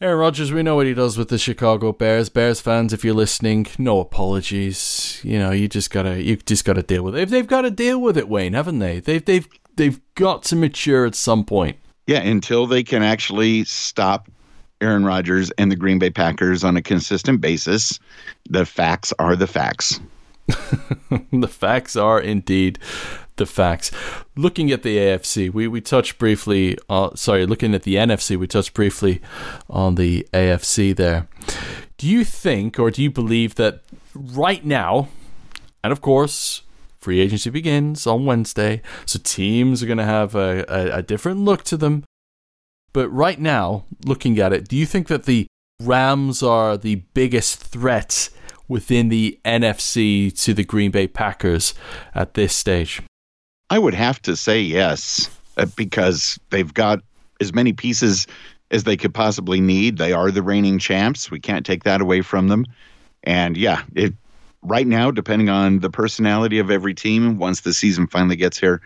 Aaron 0.00 0.18
Rodgers, 0.18 0.52
we 0.52 0.62
know 0.62 0.74
what 0.74 0.86
he 0.86 0.94
does 0.94 1.16
with 1.16 1.28
the 1.28 1.38
Chicago 1.38 1.92
Bears. 1.92 2.28
Bears 2.28 2.60
fans, 2.60 2.92
if 2.92 3.04
you're 3.04 3.14
listening, 3.14 3.66
no 3.78 4.00
apologies. 4.00 5.20
You 5.22 5.38
know, 5.38 5.52
you 5.52 5.68
just 5.68 5.90
gotta 5.90 6.20
you 6.20 6.36
just 6.36 6.64
gotta 6.64 6.82
deal 6.82 7.04
with 7.04 7.14
it. 7.16 7.22
If 7.22 7.30
they've 7.30 7.46
got 7.46 7.62
to 7.62 7.70
deal 7.70 8.00
with 8.00 8.18
it, 8.18 8.28
Wayne, 8.28 8.54
haven't 8.54 8.80
they? 8.80 8.98
They've 9.00 9.24
they've 9.24 9.48
they've 9.76 10.00
got 10.16 10.42
to 10.44 10.56
mature 10.56 11.06
at 11.06 11.14
some 11.14 11.44
point. 11.44 11.76
Yeah, 12.06 12.20
until 12.20 12.66
they 12.66 12.82
can 12.82 13.02
actually 13.02 13.64
stop 13.64 14.28
Aaron 14.80 15.04
Rodgers 15.04 15.50
and 15.52 15.70
the 15.70 15.76
Green 15.76 15.98
Bay 15.98 16.10
Packers 16.10 16.64
on 16.64 16.76
a 16.76 16.82
consistent 16.82 17.40
basis. 17.40 17.98
The 18.50 18.66
facts 18.66 19.12
are 19.18 19.36
the 19.36 19.46
facts. 19.46 20.00
the 21.32 21.48
facts 21.48 21.96
are 21.96 22.20
indeed 22.20 22.78
the 23.36 23.46
facts. 23.46 23.90
Looking 24.36 24.70
at 24.70 24.82
the 24.82 24.96
AFC, 24.96 25.52
we, 25.52 25.68
we 25.68 25.80
touched 25.80 26.18
briefly, 26.18 26.78
uh, 26.88 27.14
sorry, 27.14 27.46
looking 27.46 27.74
at 27.74 27.82
the 27.82 27.96
NFC, 27.96 28.36
we 28.36 28.46
touched 28.46 28.74
briefly 28.74 29.20
on 29.68 29.96
the 29.96 30.26
AFC 30.32 30.94
there. 30.94 31.28
Do 31.98 32.08
you 32.08 32.24
think 32.24 32.78
or 32.78 32.90
do 32.90 33.02
you 33.02 33.10
believe 33.10 33.54
that 33.56 33.82
right 34.14 34.64
now, 34.64 35.08
and 35.82 35.92
of 35.92 36.00
course, 36.00 36.62
free 36.98 37.20
agency 37.20 37.50
begins 37.50 38.06
on 38.06 38.24
Wednesday, 38.24 38.82
so 39.06 39.18
teams 39.22 39.82
are 39.82 39.86
going 39.86 39.98
to 39.98 40.04
have 40.04 40.34
a, 40.34 40.64
a, 40.68 40.98
a 40.98 41.02
different 41.02 41.40
look 41.40 41.62
to 41.64 41.76
them 41.76 42.04
but 42.94 43.08
right 43.08 43.38
now, 43.38 43.84
looking 44.06 44.38
at 44.38 44.54
it, 44.54 44.68
do 44.68 44.76
you 44.76 44.86
think 44.86 45.08
that 45.08 45.24
the 45.24 45.46
Rams 45.82 46.42
are 46.42 46.78
the 46.78 46.94
biggest 47.12 47.58
threat 47.58 48.30
within 48.68 49.08
the 49.08 49.38
NFC 49.44 50.32
to 50.44 50.54
the 50.54 50.64
Green 50.64 50.92
Bay 50.92 51.08
Packers 51.08 51.74
at 52.14 52.34
this 52.34 52.54
stage? 52.54 53.02
I 53.70 53.78
would 53.78 53.94
have 53.94 54.20
to 54.22 54.36
say 54.36 54.60
yes, 54.60 55.30
uh, 55.56 55.66
because 55.76 56.38
they've 56.50 56.72
got 56.72 57.00
as 57.40 57.52
many 57.52 57.72
pieces 57.72 58.26
as 58.70 58.84
they 58.84 58.96
could 58.96 59.14
possibly 59.14 59.60
need. 59.60 59.98
They 59.98 60.12
are 60.12 60.30
the 60.30 60.42
reigning 60.42 60.78
champs. 60.78 61.30
We 61.30 61.40
can't 61.40 61.64
take 61.64 61.84
that 61.84 62.00
away 62.00 62.22
from 62.22 62.48
them. 62.48 62.66
And 63.22 63.56
yeah, 63.56 63.82
it 63.94 64.14
right 64.62 64.86
now, 64.86 65.10
depending 65.10 65.48
on 65.48 65.80
the 65.80 65.90
personality 65.90 66.58
of 66.58 66.70
every 66.70 66.94
team, 66.94 67.38
once 67.38 67.60
the 67.60 67.72
season 67.72 68.06
finally 68.06 68.36
gets 68.36 68.58
here, 68.58 68.80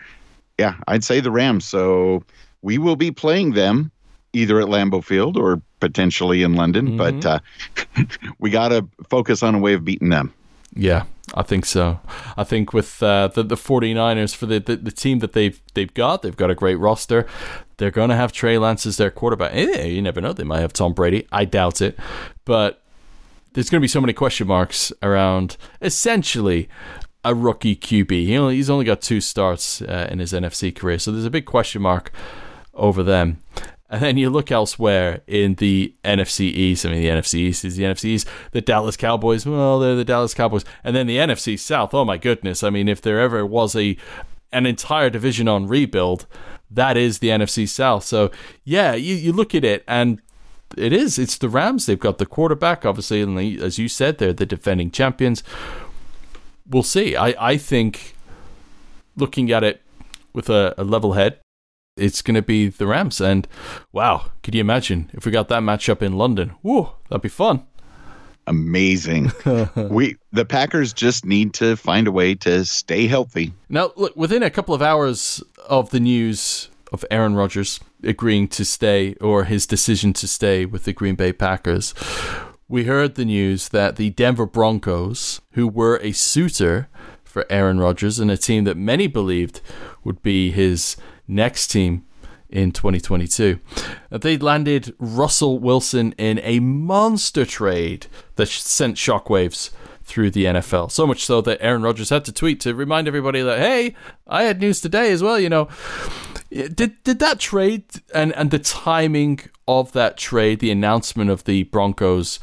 yeah, 0.57 0.75
I'd 0.87 1.03
say 1.03 1.19
the 1.19 1.31
Rams. 1.31 1.65
So 1.65 2.23
we 2.61 2.77
will 2.77 2.95
be 2.95 3.11
playing 3.11 3.53
them 3.53 3.91
either 4.33 4.59
at 4.59 4.67
Lambeau 4.67 5.03
Field 5.03 5.37
or 5.37 5.61
potentially 5.79 6.43
in 6.43 6.53
London, 6.53 6.97
mm-hmm. 6.97 7.19
but 7.19 7.25
uh, 7.25 8.05
we 8.39 8.49
got 8.49 8.69
to 8.69 8.87
focus 9.09 9.41
on 9.41 9.55
a 9.55 9.59
way 9.59 9.73
of 9.73 9.83
beating 9.83 10.09
them. 10.09 10.33
Yeah, 10.75 11.05
I 11.33 11.43
think 11.43 11.65
so. 11.65 11.99
I 12.37 12.43
think 12.43 12.73
with 12.73 13.01
uh, 13.03 13.27
the 13.27 13.43
the 13.43 13.55
49ers 13.55 14.35
for 14.35 14.45
the, 14.45 14.59
the, 14.59 14.75
the 14.75 14.91
team 14.91 15.19
that 15.19 15.33
they've 15.33 15.61
they've 15.73 15.93
got, 15.93 16.21
they've 16.21 16.35
got 16.35 16.49
a 16.49 16.55
great 16.55 16.75
roster. 16.75 17.27
They're 17.77 17.91
going 17.91 18.09
to 18.09 18.15
have 18.15 18.31
Trey 18.31 18.57
Lance 18.57 18.85
as 18.85 18.97
their 18.97 19.11
quarterback. 19.11 19.53
Eh, 19.53 19.85
you 19.85 20.01
never 20.01 20.21
know; 20.21 20.33
they 20.33 20.43
might 20.43 20.59
have 20.59 20.73
Tom 20.73 20.93
Brady. 20.93 21.27
I 21.31 21.45
doubt 21.45 21.81
it, 21.81 21.97
but 22.45 22.81
there's 23.53 23.69
going 23.69 23.79
to 23.79 23.83
be 23.83 23.87
so 23.87 24.01
many 24.01 24.13
question 24.13 24.47
marks 24.47 24.91
around 25.01 25.57
essentially 25.81 26.69
a 27.23 27.35
rookie 27.35 27.75
QB. 27.75 28.11
He 28.11 28.37
only, 28.37 28.55
he's 28.55 28.69
only 28.69 28.85
got 28.85 29.01
two 29.01 29.21
starts 29.21 29.81
uh, 29.81 30.07
in 30.11 30.19
his 30.19 30.33
NFC 30.33 30.75
career, 30.75 30.99
so 30.99 31.11
there's 31.11 31.25
a 31.25 31.29
big 31.29 31.45
question 31.45 31.81
mark 31.81 32.11
over 32.73 33.03
them. 33.03 33.41
And 33.89 34.01
then 34.03 34.17
you 34.17 34.29
look 34.29 34.51
elsewhere 34.51 35.21
in 35.25 35.55
the 35.55 35.95
NFC 36.03 36.41
East. 36.41 36.85
I 36.85 36.89
mean, 36.89 37.01
the 37.01 37.09
NFC 37.09 37.35
East 37.35 37.65
is 37.65 37.75
the 37.75 37.83
NFC 37.83 38.05
East. 38.05 38.27
The 38.51 38.61
Dallas 38.61 38.95
Cowboys, 38.95 39.45
well, 39.45 39.79
they're 39.79 39.95
the 39.95 40.05
Dallas 40.05 40.35
Cowboys. 40.35 40.63
And 40.83 40.95
then 40.95 41.07
the 41.07 41.17
NFC 41.17 41.57
South, 41.57 41.93
oh 41.93 42.05
my 42.05 42.17
goodness. 42.17 42.63
I 42.63 42.69
mean, 42.69 42.87
if 42.87 43.01
there 43.01 43.19
ever 43.19 43.45
was 43.45 43.75
a 43.75 43.97
an 44.51 44.65
entire 44.65 45.09
division 45.09 45.47
on 45.47 45.67
rebuild, 45.67 46.25
that 46.71 46.97
is 46.97 47.19
the 47.19 47.29
NFC 47.29 47.67
South. 47.67 48.03
So, 48.03 48.31
yeah, 48.63 48.93
you, 48.93 49.15
you 49.15 49.31
look 49.31 49.55
at 49.55 49.63
it 49.63 49.83
and 49.87 50.21
it 50.77 50.93
is. 50.93 51.17
It's 51.17 51.37
the 51.37 51.49
Rams. 51.49 51.85
They've 51.85 51.99
got 51.99 52.17
the 52.19 52.25
quarterback, 52.25 52.85
obviously, 52.85 53.21
and 53.21 53.37
they, 53.37 53.57
as 53.57 53.79
you 53.79 53.87
said, 53.87 54.17
they're 54.17 54.33
the 54.33 54.45
defending 54.45 54.91
champions. 54.91 55.43
We'll 56.67 56.83
see. 56.83 57.15
I, 57.15 57.35
I 57.39 57.57
think 57.57 58.15
looking 59.15 59.51
at 59.51 59.63
it 59.63 59.81
with 60.33 60.49
a, 60.49 60.75
a 60.77 60.83
level 60.83 61.13
head, 61.13 61.39
it's 61.99 62.21
going 62.21 62.35
to 62.35 62.41
be 62.41 62.69
the 62.69 62.87
Rams. 62.87 63.21
And 63.21 63.47
wow, 63.91 64.31
could 64.43 64.55
you 64.55 64.61
imagine 64.61 65.09
if 65.13 65.25
we 65.25 65.31
got 65.31 65.47
that 65.49 65.63
matchup 65.63 66.01
in 66.01 66.17
London? 66.17 66.49
Whoa, 66.61 66.95
that'd 67.09 67.21
be 67.21 67.29
fun. 67.29 67.65
Amazing. 68.47 69.31
we 69.75 70.15
the 70.31 70.45
Packers 70.45 70.91
just 70.91 71.23
need 71.23 71.53
to 71.55 71.75
find 71.75 72.07
a 72.07 72.11
way 72.11 72.33
to 72.35 72.65
stay 72.65 73.05
healthy. 73.05 73.53
Now, 73.69 73.91
look, 73.95 74.15
within 74.15 74.41
a 74.41 74.49
couple 74.49 74.73
of 74.73 74.81
hours 74.81 75.43
of 75.67 75.91
the 75.91 75.99
news 75.99 76.69
of 76.91 77.05
Aaron 77.11 77.35
Rodgers 77.35 77.79
agreeing 78.01 78.47
to 78.47 78.65
stay 78.65 79.13
or 79.21 79.43
his 79.43 79.67
decision 79.67 80.13
to 80.13 80.27
stay 80.27 80.65
with 80.65 80.85
the 80.85 80.93
Green 80.93 81.13
Bay 81.13 81.31
Packers, 81.31 81.93
we 82.67 82.85
heard 82.85 83.15
the 83.15 83.25
news 83.25 83.69
that 83.69 83.97
the 83.97 84.09
Denver 84.11 84.47
Broncos, 84.47 85.41
who 85.51 85.67
were 85.67 85.97
a 85.97 86.11
suitor 86.11 86.87
for 87.23 87.45
Aaron 87.51 87.79
Rodgers 87.79 88.19
and 88.19 88.31
a 88.31 88.37
team 88.37 88.63
that 88.63 88.77
many 88.77 89.05
believed 89.05 89.61
would 90.03 90.23
be 90.23 90.49
his 90.49 90.97
next 91.29 91.67
team 91.67 92.05
in 92.49 92.71
2022. 92.71 93.59
Uh, 94.11 94.17
they 94.17 94.37
landed 94.37 94.95
Russell 94.99 95.59
Wilson 95.59 96.13
in 96.17 96.39
a 96.43 96.59
monster 96.59 97.45
trade 97.45 98.07
that 98.35 98.47
sent 98.47 98.97
shockwaves 98.97 99.69
through 100.03 100.31
the 100.31 100.45
NFL. 100.45 100.91
So 100.91 101.05
much 101.05 101.23
so 101.23 101.39
that 101.41 101.61
Aaron 101.61 101.83
Rodgers 101.83 102.09
had 102.09 102.25
to 102.25 102.31
tweet 102.31 102.59
to 102.61 102.73
remind 102.73 103.07
everybody 103.07 103.41
that, 103.41 103.59
hey, 103.59 103.95
I 104.27 104.43
had 104.43 104.59
news 104.59 104.81
today 104.81 105.11
as 105.11 105.21
well, 105.21 105.39
you 105.39 105.49
know. 105.49 105.69
Did 106.49 107.03
did 107.03 107.19
that 107.19 107.39
trade 107.39 107.83
and, 108.13 108.33
and 108.33 108.49
the 108.49 108.57
timing 108.57 109.39
of 109.67 109.91
that 109.91 110.17
trade, 110.17 110.59
the 110.59 110.71
announcement 110.71 111.29
of 111.29 111.43
the 111.43 111.63
Broncos 111.65 112.39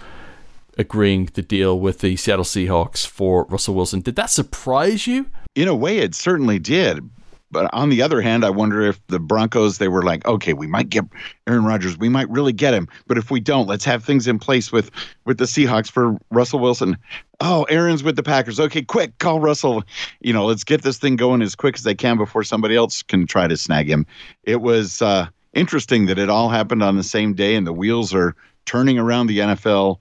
agreeing 0.78 1.30
the 1.34 1.42
deal 1.42 1.78
with 1.80 2.00
the 2.00 2.16
Seattle 2.16 2.44
Seahawks 2.44 3.06
for 3.06 3.46
Russell 3.46 3.74
Wilson, 3.74 4.00
did 4.00 4.16
that 4.16 4.30
surprise 4.30 5.06
you? 5.06 5.26
In 5.54 5.68
a 5.68 5.74
way, 5.74 5.98
it 5.98 6.14
certainly 6.14 6.58
did. 6.58 7.08
But 7.56 7.72
on 7.72 7.88
the 7.88 8.02
other 8.02 8.20
hand, 8.20 8.44
I 8.44 8.50
wonder 8.50 8.82
if 8.82 9.00
the 9.06 9.18
Broncos 9.18 9.78
they 9.78 9.88
were 9.88 10.02
like, 10.02 10.26
okay, 10.26 10.52
we 10.52 10.66
might 10.66 10.90
get 10.90 11.06
Aaron 11.46 11.64
Rodgers, 11.64 11.96
we 11.96 12.10
might 12.10 12.28
really 12.28 12.52
get 12.52 12.74
him, 12.74 12.86
but 13.06 13.16
if 13.16 13.30
we 13.30 13.40
don't, 13.40 13.66
let's 13.66 13.86
have 13.86 14.04
things 14.04 14.28
in 14.28 14.38
place 14.38 14.70
with 14.70 14.90
with 15.24 15.38
the 15.38 15.46
Seahawks 15.46 15.90
for 15.90 16.18
Russell 16.30 16.58
Wilson. 16.58 16.98
Oh, 17.40 17.62
Aaron's 17.70 18.02
with 18.02 18.16
the 18.16 18.22
Packers. 18.22 18.60
Okay, 18.60 18.82
quick, 18.82 19.16
call 19.16 19.40
Russell. 19.40 19.84
You 20.20 20.34
know, 20.34 20.44
let's 20.44 20.64
get 20.64 20.82
this 20.82 20.98
thing 20.98 21.16
going 21.16 21.40
as 21.40 21.54
quick 21.54 21.76
as 21.76 21.82
they 21.82 21.94
can 21.94 22.18
before 22.18 22.44
somebody 22.44 22.76
else 22.76 23.02
can 23.02 23.26
try 23.26 23.48
to 23.48 23.56
snag 23.56 23.88
him. 23.88 24.04
It 24.42 24.60
was 24.60 25.00
uh, 25.00 25.26
interesting 25.54 26.04
that 26.06 26.18
it 26.18 26.28
all 26.28 26.50
happened 26.50 26.82
on 26.82 26.98
the 26.98 27.02
same 27.02 27.32
day, 27.32 27.54
and 27.54 27.66
the 27.66 27.72
wheels 27.72 28.12
are 28.12 28.36
turning 28.66 28.98
around 28.98 29.28
the 29.28 29.38
NFL, 29.38 29.96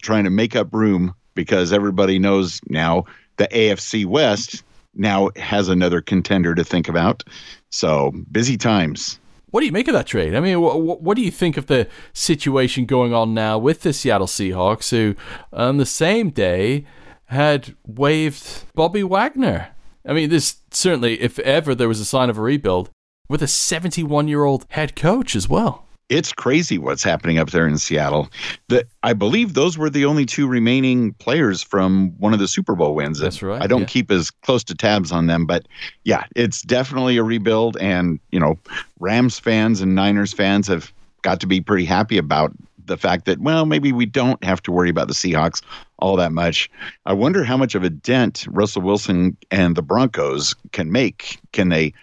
trying 0.00 0.24
to 0.24 0.30
make 0.30 0.56
up 0.56 0.72
room 0.72 1.14
because 1.34 1.70
everybody 1.70 2.18
knows 2.18 2.62
now 2.70 3.04
the 3.36 3.48
AFC 3.48 4.06
West 4.06 4.64
now 4.94 5.30
has 5.36 5.68
another 5.68 6.00
contender 6.00 6.54
to 6.54 6.64
think 6.64 6.88
about. 6.88 7.22
So 7.70 8.12
busy 8.30 8.56
times. 8.56 9.18
What 9.50 9.60
do 9.60 9.66
you 9.66 9.72
make 9.72 9.86
of 9.88 9.94
that 9.94 10.06
trade? 10.06 10.34
I 10.34 10.40
mean, 10.40 10.60
what, 10.60 11.00
what 11.00 11.16
do 11.16 11.22
you 11.22 11.30
think 11.30 11.56
of 11.56 11.66
the 11.66 11.88
situation 12.12 12.86
going 12.86 13.14
on 13.14 13.34
now 13.34 13.56
with 13.56 13.82
the 13.82 13.92
Seattle 13.92 14.26
Seahawks, 14.26 14.90
who 14.90 15.14
on 15.52 15.76
the 15.76 15.86
same 15.86 16.30
day 16.30 16.86
had 17.26 17.76
waived 17.86 18.64
Bobby 18.74 19.04
Wagner? 19.04 19.68
I 20.06 20.12
mean, 20.12 20.28
this 20.28 20.56
certainly, 20.72 21.20
if 21.20 21.38
ever 21.38 21.74
there 21.74 21.88
was 21.88 22.00
a 22.00 22.04
sign 22.04 22.30
of 22.30 22.38
a 22.38 22.42
rebuild, 22.42 22.90
with 23.28 23.42
a 23.42 23.48
71 23.48 24.28
year 24.28 24.44
old 24.44 24.66
head 24.70 24.96
coach 24.96 25.34
as 25.36 25.48
well 25.48 25.83
it's 26.08 26.32
crazy 26.32 26.78
what's 26.78 27.02
happening 27.02 27.38
up 27.38 27.50
there 27.50 27.66
in 27.66 27.78
Seattle. 27.78 28.28
That 28.68 28.86
I 29.02 29.12
believe 29.12 29.54
those 29.54 29.78
were 29.78 29.90
the 29.90 30.04
only 30.04 30.26
two 30.26 30.46
remaining 30.46 31.14
players 31.14 31.62
from 31.62 32.10
one 32.18 32.32
of 32.32 32.38
the 32.38 32.48
Super 32.48 32.74
Bowl 32.74 32.94
wins. 32.94 33.18
That's 33.18 33.42
right. 33.42 33.62
I 33.62 33.66
don't 33.66 33.82
yeah. 33.82 33.86
keep 33.86 34.10
as 34.10 34.30
close 34.30 34.62
to 34.64 34.74
tabs 34.74 35.12
on 35.12 35.26
them, 35.26 35.46
but 35.46 35.66
yeah, 36.04 36.24
it's 36.36 36.62
definitely 36.62 37.16
a 37.16 37.22
rebuild. 37.22 37.76
And 37.78 38.20
you 38.32 38.40
know, 38.40 38.58
Rams 39.00 39.38
fans 39.38 39.80
and 39.80 39.94
Niners 39.94 40.32
fans 40.32 40.66
have 40.68 40.92
got 41.22 41.40
to 41.40 41.46
be 41.46 41.60
pretty 41.60 41.84
happy 41.84 42.18
about 42.18 42.52
the 42.86 42.96
fact 42.98 43.24
that 43.24 43.40
well, 43.40 43.64
maybe 43.64 43.92
we 43.92 44.06
don't 44.06 44.42
have 44.44 44.62
to 44.64 44.72
worry 44.72 44.90
about 44.90 45.08
the 45.08 45.14
Seahawks 45.14 45.62
all 45.98 46.16
that 46.16 46.32
much. 46.32 46.70
I 47.06 47.14
wonder 47.14 47.44
how 47.44 47.56
much 47.56 47.74
of 47.74 47.82
a 47.82 47.90
dent 47.90 48.46
Russell 48.50 48.82
Wilson 48.82 49.36
and 49.50 49.74
the 49.74 49.82
Broncos 49.82 50.54
can 50.72 50.92
make. 50.92 51.38
Can 51.52 51.70
they 51.70 51.94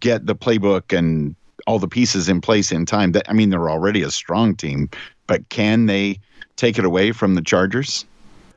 get 0.00 0.26
the 0.26 0.34
playbook 0.34 0.96
and 0.96 1.36
all 1.66 1.78
the 1.78 1.88
pieces 1.88 2.28
in 2.28 2.40
place 2.40 2.72
in 2.72 2.86
time. 2.86 3.12
That 3.12 3.28
I 3.28 3.32
mean, 3.32 3.50
they're 3.50 3.70
already 3.70 4.02
a 4.02 4.10
strong 4.10 4.54
team, 4.54 4.90
but 5.26 5.48
can 5.48 5.86
they 5.86 6.20
take 6.56 6.78
it 6.78 6.84
away 6.84 7.12
from 7.12 7.34
the 7.34 7.42
Chargers 7.42 8.04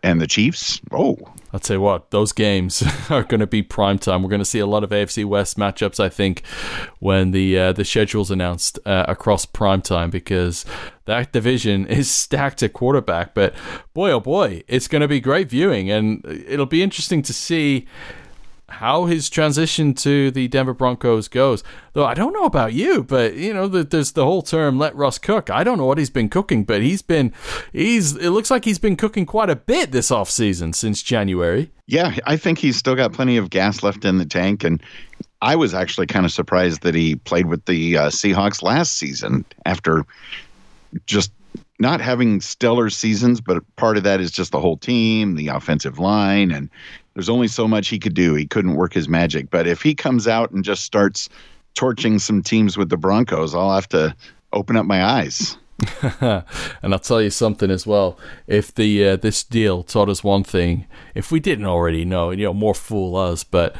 and 0.04 0.22
the 0.22 0.28
Chiefs? 0.28 0.80
Oh, 0.92 1.18
I'll 1.54 1.60
tell 1.60 1.78
you 1.78 1.82
what, 1.82 2.12
those 2.12 2.34
games 2.34 2.84
are 3.10 3.24
going 3.24 3.40
to 3.40 3.48
be 3.48 3.64
prime 3.64 3.98
time. 3.98 4.22
We're 4.22 4.30
going 4.30 4.40
to 4.40 4.46
see 4.46 4.60
a 4.60 4.66
lot 4.66 4.84
of 4.84 4.90
AFC 4.90 5.26
West 5.26 5.58
matchups, 5.58 6.00
I 6.00 6.10
think, 6.10 6.46
when 7.00 7.32
the 7.32 7.58
uh, 7.58 7.74
the 7.74 7.86
schedule's 7.86 8.32
announced 8.32 8.80
uh, 8.86 9.06
across 9.08 9.46
prime 9.46 9.82
time 9.82 10.10
because 10.10 10.66
that 11.06 11.32
division 11.32 11.86
is 11.88 12.12
stacked 12.12 12.64
at 12.64 12.74
quarterback. 12.74 13.34
But 13.34 13.56
boy, 13.94 14.12
oh 14.12 14.20
boy, 14.20 14.64
it's 14.68 14.88
going 14.88 15.02
to 15.02 15.08
be 15.08 15.20
great 15.20 15.50
viewing, 15.50 15.90
and 15.90 16.24
it'll 16.26 16.66
be 16.66 16.84
interesting 16.84 17.22
to 17.24 17.34
see 17.34 17.88
how 18.70 19.06
his 19.06 19.30
transition 19.30 19.94
to 19.94 20.30
the 20.32 20.48
Denver 20.48 20.74
Broncos 20.74 21.28
goes. 21.28 21.64
Though 21.94 22.06
I 22.06 22.14
don't 22.14 22.34
know 22.34 22.44
about 22.44 22.74
you, 22.74 23.04
but 23.04 23.36
you 23.36 23.54
know, 23.54 23.68
there's 23.68 24.12
the 24.12 24.26
whole 24.26 24.42
term 24.42 24.78
"let 24.78 24.96
Russ 24.96 25.18
cook." 25.18 25.50
I 25.50 25.64
don't 25.64 25.78
know 25.78 25.86
what 25.86 25.98
he's 25.98 26.10
been 26.10 26.30
cooking, 26.30 26.64
but 26.64 26.82
he's 26.82 27.02
been 27.02 27.34
he's 27.72 28.16
it 28.16 28.30
looks 28.32 28.52
like 28.52 28.66
he's 28.66 28.80
been 28.80 28.96
cooking 28.96 29.26
quite 29.26 29.50
a 29.50 29.56
bit 29.56 29.92
this 29.92 30.12
off 30.12 30.30
season 30.30 30.74
since 30.74 31.02
January. 31.02 31.72
Yeah, 31.88 32.18
I 32.26 32.36
think 32.36 32.60
he's 32.60 32.76
still 32.76 32.96
got 32.96 33.14
plenty 33.14 33.38
of 33.38 33.50
gas 33.50 33.84
left 33.84 34.04
in 34.04 34.18
the 34.18 34.26
tank, 34.26 34.64
and 34.64 34.84
I 35.42 35.56
was 35.56 35.74
actually 35.74 36.08
kind 36.08 36.26
of 36.26 36.32
surprised 36.32 36.82
that 36.82 36.96
he 36.96 37.16
played 37.16 37.46
with 37.46 37.66
the 37.66 37.98
uh, 37.98 38.10
Seahawks 38.10 38.62
last 38.62 38.98
season 38.98 39.46
after 39.66 40.06
just 41.06 41.32
not 41.80 42.02
having 42.02 42.42
stellar 42.42 42.90
seasons, 42.90 43.40
but 43.40 43.64
part 43.76 43.98
of 43.98 44.04
that 44.04 44.20
is 44.20 44.32
just 44.32 44.52
the 44.52 44.60
whole 44.60 44.78
team, 44.78 45.36
the 45.36 45.48
offensive 45.48 46.00
line, 46.00 46.52
and 46.52 46.70
there's 47.18 47.30
only 47.30 47.48
so 47.48 47.68
much 47.68 47.88
he 47.88 47.98
could 47.98 48.14
do. 48.14 48.36
He 48.36 48.46
couldn't 48.46 48.76
work 48.76 48.94
his 48.94 49.10
magic. 49.10 49.50
But 49.50 49.66
if 49.66 49.82
he 49.82 49.96
comes 49.96 50.28
out 50.28 50.52
and 50.52 50.64
just 50.64 50.84
starts 50.84 51.30
torching 51.74 52.20
some 52.20 52.44
teams 52.44 52.78
with 52.78 52.90
the 52.90 52.98
Broncos, 52.98 53.56
I'll 53.56 53.74
have 53.74 53.90
to 53.90 54.16
open 54.54 54.78
up 54.78 54.86
my 54.86 55.04
eyes. 55.04 55.58
and 56.22 56.94
I'll 56.94 57.00
tell 57.00 57.20
you 57.20 57.32
something 57.32 57.72
as 57.72 57.88
well. 57.88 58.20
If 58.46 58.76
the 58.76 59.08
uh, 59.08 59.16
this 59.16 59.44
deal 59.44 59.82
taught 59.82 60.10
us 60.10 60.24
one 60.24 60.44
thing, 60.44 60.86
if 61.16 61.32
we 61.32 61.40
didn't 61.40 61.66
already 61.66 62.06
know, 62.06 62.30
and 62.30 62.40
you 62.40 62.46
know, 62.46 62.54
more 62.54 62.76
fool 62.76 63.16
us, 63.16 63.44
but 63.44 63.76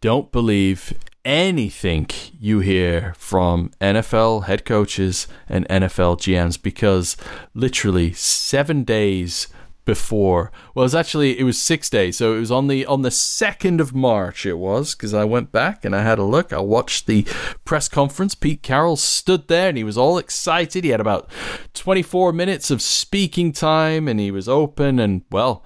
don't 0.00 0.30
believe 0.30 0.94
anything 1.24 2.08
you 2.38 2.60
hear 2.60 3.12
from 3.18 3.72
NFL 3.80 4.44
head 4.44 4.64
coaches 4.64 5.26
and 5.48 5.66
NFL 5.66 6.18
GMs 6.18 6.62
because 6.62 7.16
literally 7.54 8.12
seven 8.12 8.84
days 8.84 9.48
before. 9.84 10.52
Well, 10.74 10.82
it 10.82 10.86
was 10.86 10.94
actually 10.94 11.38
it 11.38 11.44
was 11.44 11.60
six 11.60 11.90
days. 11.90 12.16
So 12.16 12.34
it 12.34 12.40
was 12.40 12.50
on 12.50 12.68
the 12.68 12.86
on 12.86 13.02
the 13.02 13.10
second 13.10 13.80
of 13.80 13.94
March. 13.94 14.46
It 14.46 14.58
was 14.58 14.94
because 14.94 15.14
I 15.14 15.24
went 15.24 15.52
back 15.52 15.84
and 15.84 15.94
I 15.94 16.02
had 16.02 16.18
a 16.18 16.24
look. 16.24 16.52
I 16.52 16.60
watched 16.60 17.06
the 17.06 17.26
press 17.64 17.88
conference. 17.88 18.34
Pete 18.34 18.62
Carroll 18.62 18.96
stood 18.96 19.48
there 19.48 19.68
and 19.68 19.76
he 19.76 19.84
was 19.84 19.98
all 19.98 20.18
excited. 20.18 20.84
He 20.84 20.90
had 20.90 21.00
about 21.00 21.30
twenty 21.74 22.02
four 22.02 22.32
minutes 22.32 22.70
of 22.70 22.82
speaking 22.82 23.52
time 23.52 24.08
and 24.08 24.20
he 24.20 24.30
was 24.30 24.48
open 24.48 24.98
and 24.98 25.22
well 25.30 25.64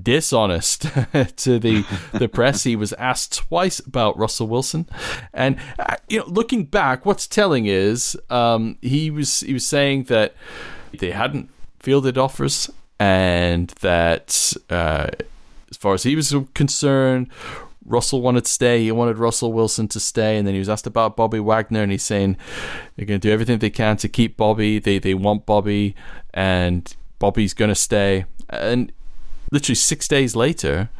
dishonest 0.00 0.82
to 1.36 1.58
the 1.58 1.84
the 2.12 2.28
press. 2.28 2.64
He 2.64 2.76
was 2.76 2.92
asked 2.94 3.34
twice 3.34 3.80
about 3.80 4.18
Russell 4.18 4.46
Wilson, 4.46 4.88
and 5.32 5.56
uh, 5.78 5.96
you 6.08 6.18
know, 6.18 6.26
looking 6.26 6.64
back, 6.64 7.06
what's 7.06 7.26
telling 7.26 7.66
is 7.66 8.16
um, 8.30 8.78
he 8.82 9.10
was 9.10 9.40
he 9.40 9.52
was 9.52 9.66
saying 9.66 10.04
that 10.04 10.34
they 10.98 11.10
hadn't 11.10 11.50
fielded 11.80 12.18
offers 12.18 12.70
and 12.98 13.68
that 13.80 14.52
uh, 14.70 15.08
as 15.70 15.76
far 15.76 15.94
as 15.94 16.02
he 16.02 16.16
was 16.16 16.34
concerned, 16.54 17.28
Russell 17.84 18.20
wanted 18.20 18.44
to 18.44 18.50
stay. 18.50 18.82
He 18.82 18.92
wanted 18.92 19.18
Russell 19.18 19.52
Wilson 19.52 19.88
to 19.88 20.00
stay, 20.00 20.36
and 20.36 20.46
then 20.46 20.54
he 20.54 20.58
was 20.58 20.68
asked 20.68 20.86
about 20.86 21.16
Bobby 21.16 21.40
Wagner, 21.40 21.82
and 21.82 21.92
he's 21.92 22.02
saying 22.02 22.36
they're 22.96 23.06
going 23.06 23.20
to 23.20 23.28
do 23.28 23.32
everything 23.32 23.58
they 23.58 23.70
can 23.70 23.96
to 23.98 24.08
keep 24.08 24.36
Bobby. 24.36 24.78
They 24.78 24.98
they 24.98 25.14
want 25.14 25.46
Bobby, 25.46 25.94
and 26.34 26.94
Bobby's 27.18 27.54
going 27.54 27.68
to 27.68 27.74
stay. 27.74 28.24
And 28.48 28.92
literally 29.50 29.76
six 29.76 30.08
days 30.08 30.34
later, 30.34 30.90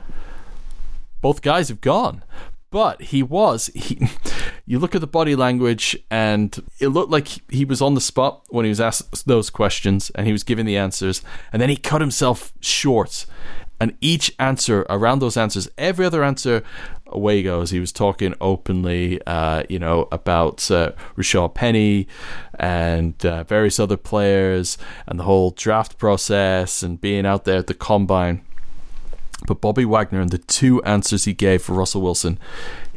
both 1.21 1.43
guys 1.43 1.69
have 1.69 1.81
gone. 1.81 2.23
But 2.71 3.03
he 3.03 3.23
was 3.23 3.67
he. 3.75 3.99
You 4.69 4.81
look 4.81 4.97
at 4.97 5.01
the 5.01 5.07
body 5.07 5.37
language, 5.37 5.97
and 6.11 6.61
it 6.81 6.89
looked 6.89 7.11
like 7.11 7.29
he 7.51 7.65
was 7.65 7.81
on 7.81 7.95
the 7.95 8.01
spot 8.01 8.43
when 8.49 8.65
he 8.65 8.69
was 8.69 8.81
asked 8.81 9.27
those 9.27 9.49
questions, 9.49 10.11
and 10.17 10.27
he 10.27 10.33
was 10.33 10.43
giving 10.43 10.67
the 10.67 10.77
answers, 10.77 11.23
and 11.53 11.63
then 11.63 11.69
he 11.69 11.77
cut 11.77 12.01
himself 12.01 12.53
short. 12.61 13.27
And 13.79 13.97
each 14.01 14.35
answer 14.39 14.87
around 14.89 15.19
those 15.19 15.37
answers, 15.37 15.69
every 15.77 16.07
other 16.07 16.25
answer, 16.25 16.65
away 17.07 17.43
goes. 17.43 17.71
He 17.71 17.79
was 17.79 17.93
talking 17.93 18.35
openly, 18.41 19.21
uh, 19.27 19.65
you 19.69 19.79
know, 19.79 20.09
about 20.11 20.69
uh, 20.71 20.93
Rashaad 21.17 21.55
Penny 21.55 22.09
and 22.59 23.25
uh, 23.25 23.45
various 23.45 23.79
other 23.79 23.97
players, 23.97 24.79
and 25.07 25.21
the 25.21 25.25
whole 25.25 25.51
draft 25.51 25.99
process, 25.99 26.83
and 26.83 27.01
being 27.01 27.27
out 27.27 27.45
there 27.45 27.59
at 27.59 27.67
the 27.67 27.75
combine. 27.75 28.46
But 29.47 29.61
Bobby 29.61 29.85
Wagner 29.85 30.21
and 30.21 30.31
the 30.31 30.39
two 30.39 30.83
answers 30.85 31.25
he 31.25 31.35
gave 31.35 31.63
for 31.63 31.75
Russell 31.75 32.01
Wilson, 32.01 32.39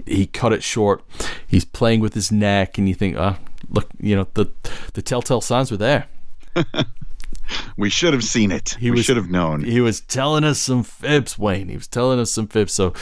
he 0.05 0.25
cut 0.25 0.53
it 0.53 0.63
short. 0.63 1.03
He's 1.46 1.65
playing 1.65 2.00
with 2.00 2.13
his 2.13 2.31
neck, 2.31 2.77
and 2.77 2.88
you 2.88 2.96
think, 2.96 3.17
ah, 3.17 3.38
oh, 3.38 3.46
look, 3.69 3.89
you 4.00 4.15
know, 4.15 4.27
the 4.34 4.48
the 4.93 5.01
telltale 5.01 5.41
signs 5.41 5.69
were 5.69 5.77
there. 5.77 6.08
we 7.77 7.89
should 7.89 8.13
have 8.13 8.24
seen 8.24 8.51
it. 8.51 8.77
He 8.79 8.89
we 8.89 8.98
was, 8.98 9.05
should 9.05 9.17
have 9.17 9.29
known. 9.29 9.63
He 9.63 9.81
was 9.81 10.01
telling 10.01 10.43
us 10.43 10.60
some 10.60 10.84
fibs, 10.84 11.38
Wayne. 11.38 11.69
He 11.69 11.75
was 11.75 11.88
telling 11.88 12.19
us 12.19 12.31
some 12.31 12.48
fibs. 12.48 12.74
So, 12.74 12.93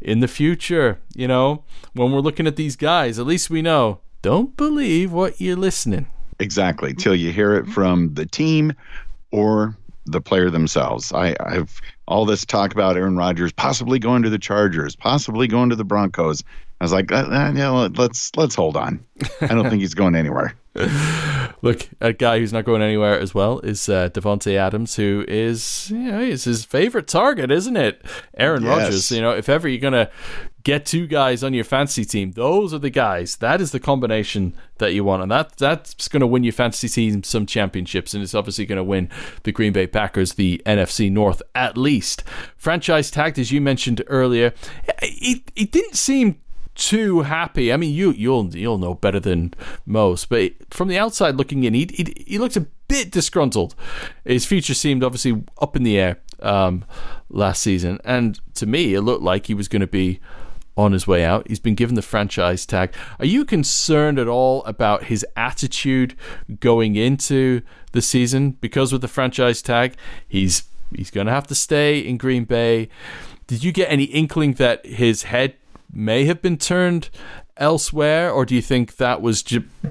in 0.00 0.20
the 0.20 0.28
future, 0.28 1.00
you 1.14 1.28
know, 1.28 1.64
when 1.92 2.12
we're 2.12 2.20
looking 2.20 2.46
at 2.46 2.56
these 2.56 2.76
guys, 2.76 3.18
at 3.18 3.26
least 3.26 3.50
we 3.50 3.62
know 3.62 4.00
don't 4.22 4.56
believe 4.56 5.12
what 5.12 5.40
you're 5.40 5.56
listening. 5.56 6.06
Exactly. 6.38 6.94
Till 6.94 7.14
you 7.14 7.32
hear 7.32 7.54
it 7.54 7.66
from 7.66 8.14
the 8.14 8.26
team 8.26 8.72
or 9.30 9.76
the 10.06 10.20
player 10.20 10.50
themselves. 10.50 11.12
I, 11.12 11.36
I've 11.40 11.80
all 12.08 12.24
this 12.24 12.44
talk 12.44 12.72
about 12.72 12.96
Aaron 12.96 13.16
Rodgers 13.16 13.52
possibly 13.52 13.98
going 13.98 14.22
to 14.22 14.30
the 14.30 14.38
Chargers, 14.38 14.96
possibly 14.96 15.46
going 15.46 15.70
to 15.70 15.76
the 15.76 15.84
Broncos. 15.84 16.42
I 16.80 16.84
was 16.84 16.92
like, 16.92 17.10
uh, 17.10 17.26
uh, 17.30 17.52
yeah, 17.54 17.70
let's 17.70 18.34
let's 18.36 18.54
hold 18.54 18.76
on. 18.76 19.04
I 19.40 19.48
don't 19.48 19.68
think 19.68 19.80
he's 19.80 19.94
going 19.94 20.14
anywhere. 20.14 20.54
Look, 21.62 21.88
a 22.02 22.12
guy 22.12 22.38
who's 22.38 22.52
not 22.52 22.66
going 22.66 22.82
anywhere 22.82 23.18
as 23.18 23.34
well 23.34 23.60
is 23.60 23.88
uh, 23.88 24.10
Davante 24.10 24.56
Adams, 24.56 24.94
who 24.94 25.24
is 25.26 25.90
you 25.90 26.12
know 26.12 26.20
is 26.20 26.44
his 26.44 26.64
favorite 26.66 27.08
target, 27.08 27.50
isn't 27.50 27.76
it? 27.76 28.02
Aaron 28.36 28.62
yes. 28.62 28.78
Rodgers. 28.78 29.10
You 29.10 29.22
know, 29.22 29.30
if 29.30 29.48
ever 29.48 29.68
you're 29.68 29.80
gonna 29.80 30.10
get 30.66 30.84
two 30.84 31.06
guys 31.06 31.44
on 31.44 31.54
your 31.54 31.62
fantasy 31.62 32.04
team, 32.04 32.32
those 32.32 32.74
are 32.74 32.80
the 32.80 32.90
guys. 32.90 33.36
That 33.36 33.60
is 33.60 33.70
the 33.70 33.78
combination 33.78 34.52
that 34.78 34.94
you 34.94 35.04
want, 35.04 35.22
and 35.22 35.30
that 35.30 35.56
that's 35.56 36.08
going 36.08 36.22
to 36.22 36.26
win 36.26 36.42
your 36.42 36.52
fantasy 36.52 36.88
team 36.88 37.22
some 37.22 37.46
championships, 37.46 38.12
and 38.12 38.22
it's 38.22 38.34
obviously 38.34 38.66
going 38.66 38.76
to 38.76 38.84
win 38.84 39.08
the 39.44 39.52
Green 39.52 39.72
Bay 39.72 39.86
Packers 39.86 40.34
the 40.34 40.60
NFC 40.66 41.10
North 41.10 41.40
at 41.54 41.78
least. 41.78 42.24
Franchise 42.56 43.12
tagged, 43.12 43.38
as 43.38 43.52
you 43.52 43.60
mentioned 43.60 44.02
earlier, 44.08 44.52
it, 45.00 45.52
it 45.54 45.70
didn't 45.70 45.94
seem 45.94 46.40
too 46.74 47.20
happy. 47.20 47.72
I 47.72 47.76
mean, 47.76 47.94
you 47.94 48.10
you'll 48.10 48.52
you'll 48.56 48.78
know 48.78 48.94
better 48.94 49.20
than 49.20 49.54
most, 49.86 50.28
but 50.28 50.52
from 50.70 50.88
the 50.88 50.98
outside 50.98 51.36
looking 51.36 51.62
in, 51.62 51.74
he 51.74 51.88
he, 51.94 52.24
he 52.26 52.38
looks 52.38 52.56
a 52.56 52.66
bit 52.88 53.12
disgruntled. 53.12 53.76
His 54.24 54.44
future 54.44 54.74
seemed 54.74 55.04
obviously 55.04 55.44
up 55.60 55.76
in 55.76 55.84
the 55.84 55.96
air 55.96 56.18
um, 56.40 56.84
last 57.30 57.62
season, 57.62 58.00
and 58.04 58.40
to 58.54 58.66
me, 58.66 58.94
it 58.94 59.02
looked 59.02 59.22
like 59.22 59.46
he 59.46 59.54
was 59.54 59.68
going 59.68 59.80
to 59.80 59.86
be 59.86 60.18
on 60.76 60.92
his 60.92 61.06
way 61.06 61.24
out. 61.24 61.48
He's 61.48 61.60
been 61.60 61.74
given 61.74 61.94
the 61.94 62.02
franchise 62.02 62.66
tag. 62.66 62.92
Are 63.18 63.26
you 63.26 63.44
concerned 63.44 64.18
at 64.18 64.28
all 64.28 64.62
about 64.64 65.04
his 65.04 65.24
attitude 65.36 66.14
going 66.60 66.96
into 66.96 67.62
the 67.92 68.02
season 68.02 68.52
because 68.52 68.92
with 68.92 69.00
the 69.00 69.08
franchise 69.08 69.62
tag, 69.62 69.94
he's 70.28 70.64
he's 70.94 71.10
going 71.10 71.26
to 71.26 71.32
have 71.32 71.46
to 71.48 71.54
stay 71.54 71.98
in 71.98 72.16
Green 72.16 72.44
Bay. 72.44 72.88
Did 73.46 73.64
you 73.64 73.72
get 73.72 73.90
any 73.90 74.04
inkling 74.04 74.54
that 74.54 74.84
his 74.86 75.24
head 75.24 75.54
may 75.92 76.24
have 76.26 76.42
been 76.42 76.58
turned 76.58 77.10
elsewhere, 77.56 78.30
or 78.30 78.44
do 78.44 78.54
you 78.54 78.62
think 78.62 78.96
that 78.96 79.22
was 79.22 79.42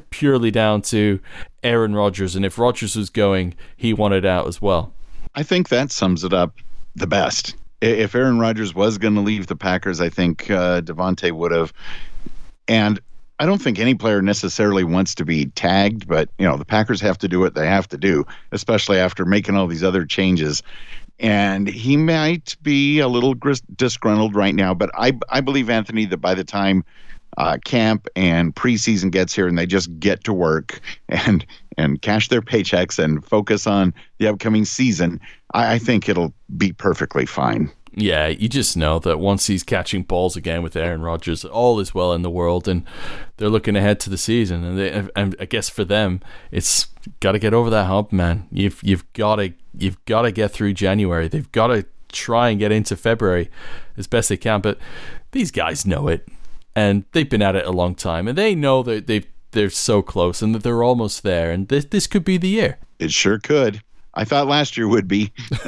purely 0.09 0.51
down 0.51 0.81
to 0.83 1.19
Aaron 1.63 1.95
Rodgers? 1.95 2.35
And 2.35 2.45
if 2.45 2.59
Rodgers 2.59 2.95
was 2.95 3.09
going, 3.09 3.55
he 3.75 3.93
wanted 3.93 4.25
out 4.25 4.47
as 4.47 4.61
well. 4.61 4.93
I 5.33 5.43
think 5.43 5.69
that 5.69 5.91
sums 5.91 6.23
it 6.23 6.33
up 6.33 6.53
the 6.95 7.07
best. 7.07 7.55
If 7.81 8.15
Aaron 8.15 8.39
Rodgers 8.39 8.73
was 8.73 8.97
going 8.97 9.15
to 9.15 9.21
leave 9.21 9.47
the 9.47 9.55
Packers, 9.55 10.01
I 10.01 10.09
think 10.09 10.49
uh, 10.49 10.81
Davante 10.81 11.31
would 11.31 11.51
have. 11.51 11.73
And 12.67 12.99
I 13.37 13.45
don't 13.45 13.61
think 13.61 13.79
any 13.79 13.95
player 13.95 14.21
necessarily 14.21 14.83
wants 14.83 15.15
to 15.15 15.25
be 15.25 15.47
tagged, 15.47 16.07
but 16.07 16.29
you 16.37 16.47
know 16.47 16.57
the 16.57 16.65
Packers 16.65 17.01
have 17.01 17.17
to 17.19 17.27
do 17.27 17.39
what 17.39 17.53
they 17.53 17.67
have 17.67 17.87
to 17.89 17.97
do, 17.97 18.25
especially 18.51 18.97
after 18.97 19.25
making 19.25 19.55
all 19.55 19.67
these 19.67 19.83
other 19.83 20.05
changes 20.05 20.63
and 21.19 21.67
he 21.67 21.95
might 21.97 22.57
be 22.61 22.99
a 22.99 23.07
little 23.07 23.33
gris- 23.33 23.61
disgruntled 23.75 24.35
right 24.35 24.55
now. 24.55 24.73
But 24.73 24.91
I 24.95 25.17
I 25.29 25.41
believe 25.41 25.69
Anthony 25.69 26.05
that 26.05 26.17
by 26.17 26.33
the 26.33 26.43
time 26.43 26.83
uh, 27.37 27.57
camp 27.65 28.07
and 28.15 28.55
preseason 28.55 29.11
gets 29.11 29.33
here 29.35 29.47
and 29.47 29.57
they 29.57 29.65
just 29.65 29.99
get 29.99 30.23
to 30.23 30.33
work 30.33 30.79
and 31.09 31.45
and 31.77 32.01
cash 32.01 32.29
their 32.29 32.41
paychecks 32.41 32.97
and 32.97 33.25
focus 33.25 33.67
on 33.67 33.93
the 34.17 34.27
upcoming 34.27 34.63
season, 34.63 35.19
I, 35.53 35.73
I 35.73 35.79
think 35.79 36.07
it'll 36.07 36.33
be 36.57 36.71
perfectly 36.71 37.25
fine. 37.25 37.69
Yeah, 37.97 38.27
you 38.27 38.49
just 38.49 38.75
know 38.75 38.99
that 38.99 39.19
once 39.19 39.47
he's 39.47 39.63
catching 39.63 40.03
balls 40.03 40.35
again 40.35 40.61
with 40.61 40.75
Aaron 40.75 41.01
Rodgers, 41.01 41.45
all 41.45 41.79
is 41.79 41.95
well 41.95 42.11
in 42.11 42.23
the 42.23 42.29
world, 42.29 42.67
and 42.67 42.85
they're 43.37 43.49
looking 43.49 43.77
ahead 43.77 44.01
to 44.01 44.09
the 44.09 44.17
season. 44.17 44.65
And, 44.65 44.77
they, 44.77 45.07
and 45.15 45.33
I 45.39 45.45
guess 45.45 45.69
for 45.69 45.85
them, 45.85 46.19
it's 46.51 46.87
got 47.21 47.33
to 47.33 47.39
get 47.39 47.53
over 47.53 47.69
that 47.69 47.85
hump, 47.85 48.11
man. 48.11 48.49
You've 48.51 48.81
you've 48.83 49.11
got 49.13 49.37
to 49.37 49.53
you've 49.77 50.03
got 50.03 50.23
to 50.23 50.33
get 50.33 50.51
through 50.51 50.73
January. 50.73 51.29
They've 51.29 51.51
got 51.53 51.67
to 51.67 51.85
try 52.11 52.49
and 52.49 52.59
get 52.59 52.73
into 52.73 52.97
February 52.97 53.49
as 53.95 54.07
best 54.07 54.27
they 54.27 54.37
can. 54.37 54.59
But 54.59 54.77
these 55.31 55.51
guys 55.51 55.85
know 55.85 56.09
it, 56.09 56.27
and 56.75 57.05
they've 57.13 57.29
been 57.29 57.41
at 57.41 57.55
it 57.55 57.65
a 57.65 57.71
long 57.71 57.95
time, 57.95 58.27
and 58.27 58.37
they 58.37 58.55
know 58.55 58.83
that 58.83 59.07
they 59.07 59.23
they're 59.51 59.69
so 59.69 60.01
close 60.01 60.41
and 60.41 60.53
that 60.53 60.63
they're 60.63 60.83
almost 60.83 61.23
there. 61.23 61.51
And 61.51 61.67
this 61.67 61.85
this 61.85 62.07
could 62.07 62.23
be 62.23 62.37
the 62.37 62.49
year. 62.49 62.77
It 62.99 63.11
sure 63.11 63.39
could. 63.39 63.81
I 64.13 64.23
thought 64.23 64.47
last 64.47 64.77
year 64.77 64.87
would 64.87 65.07
be 65.07 65.33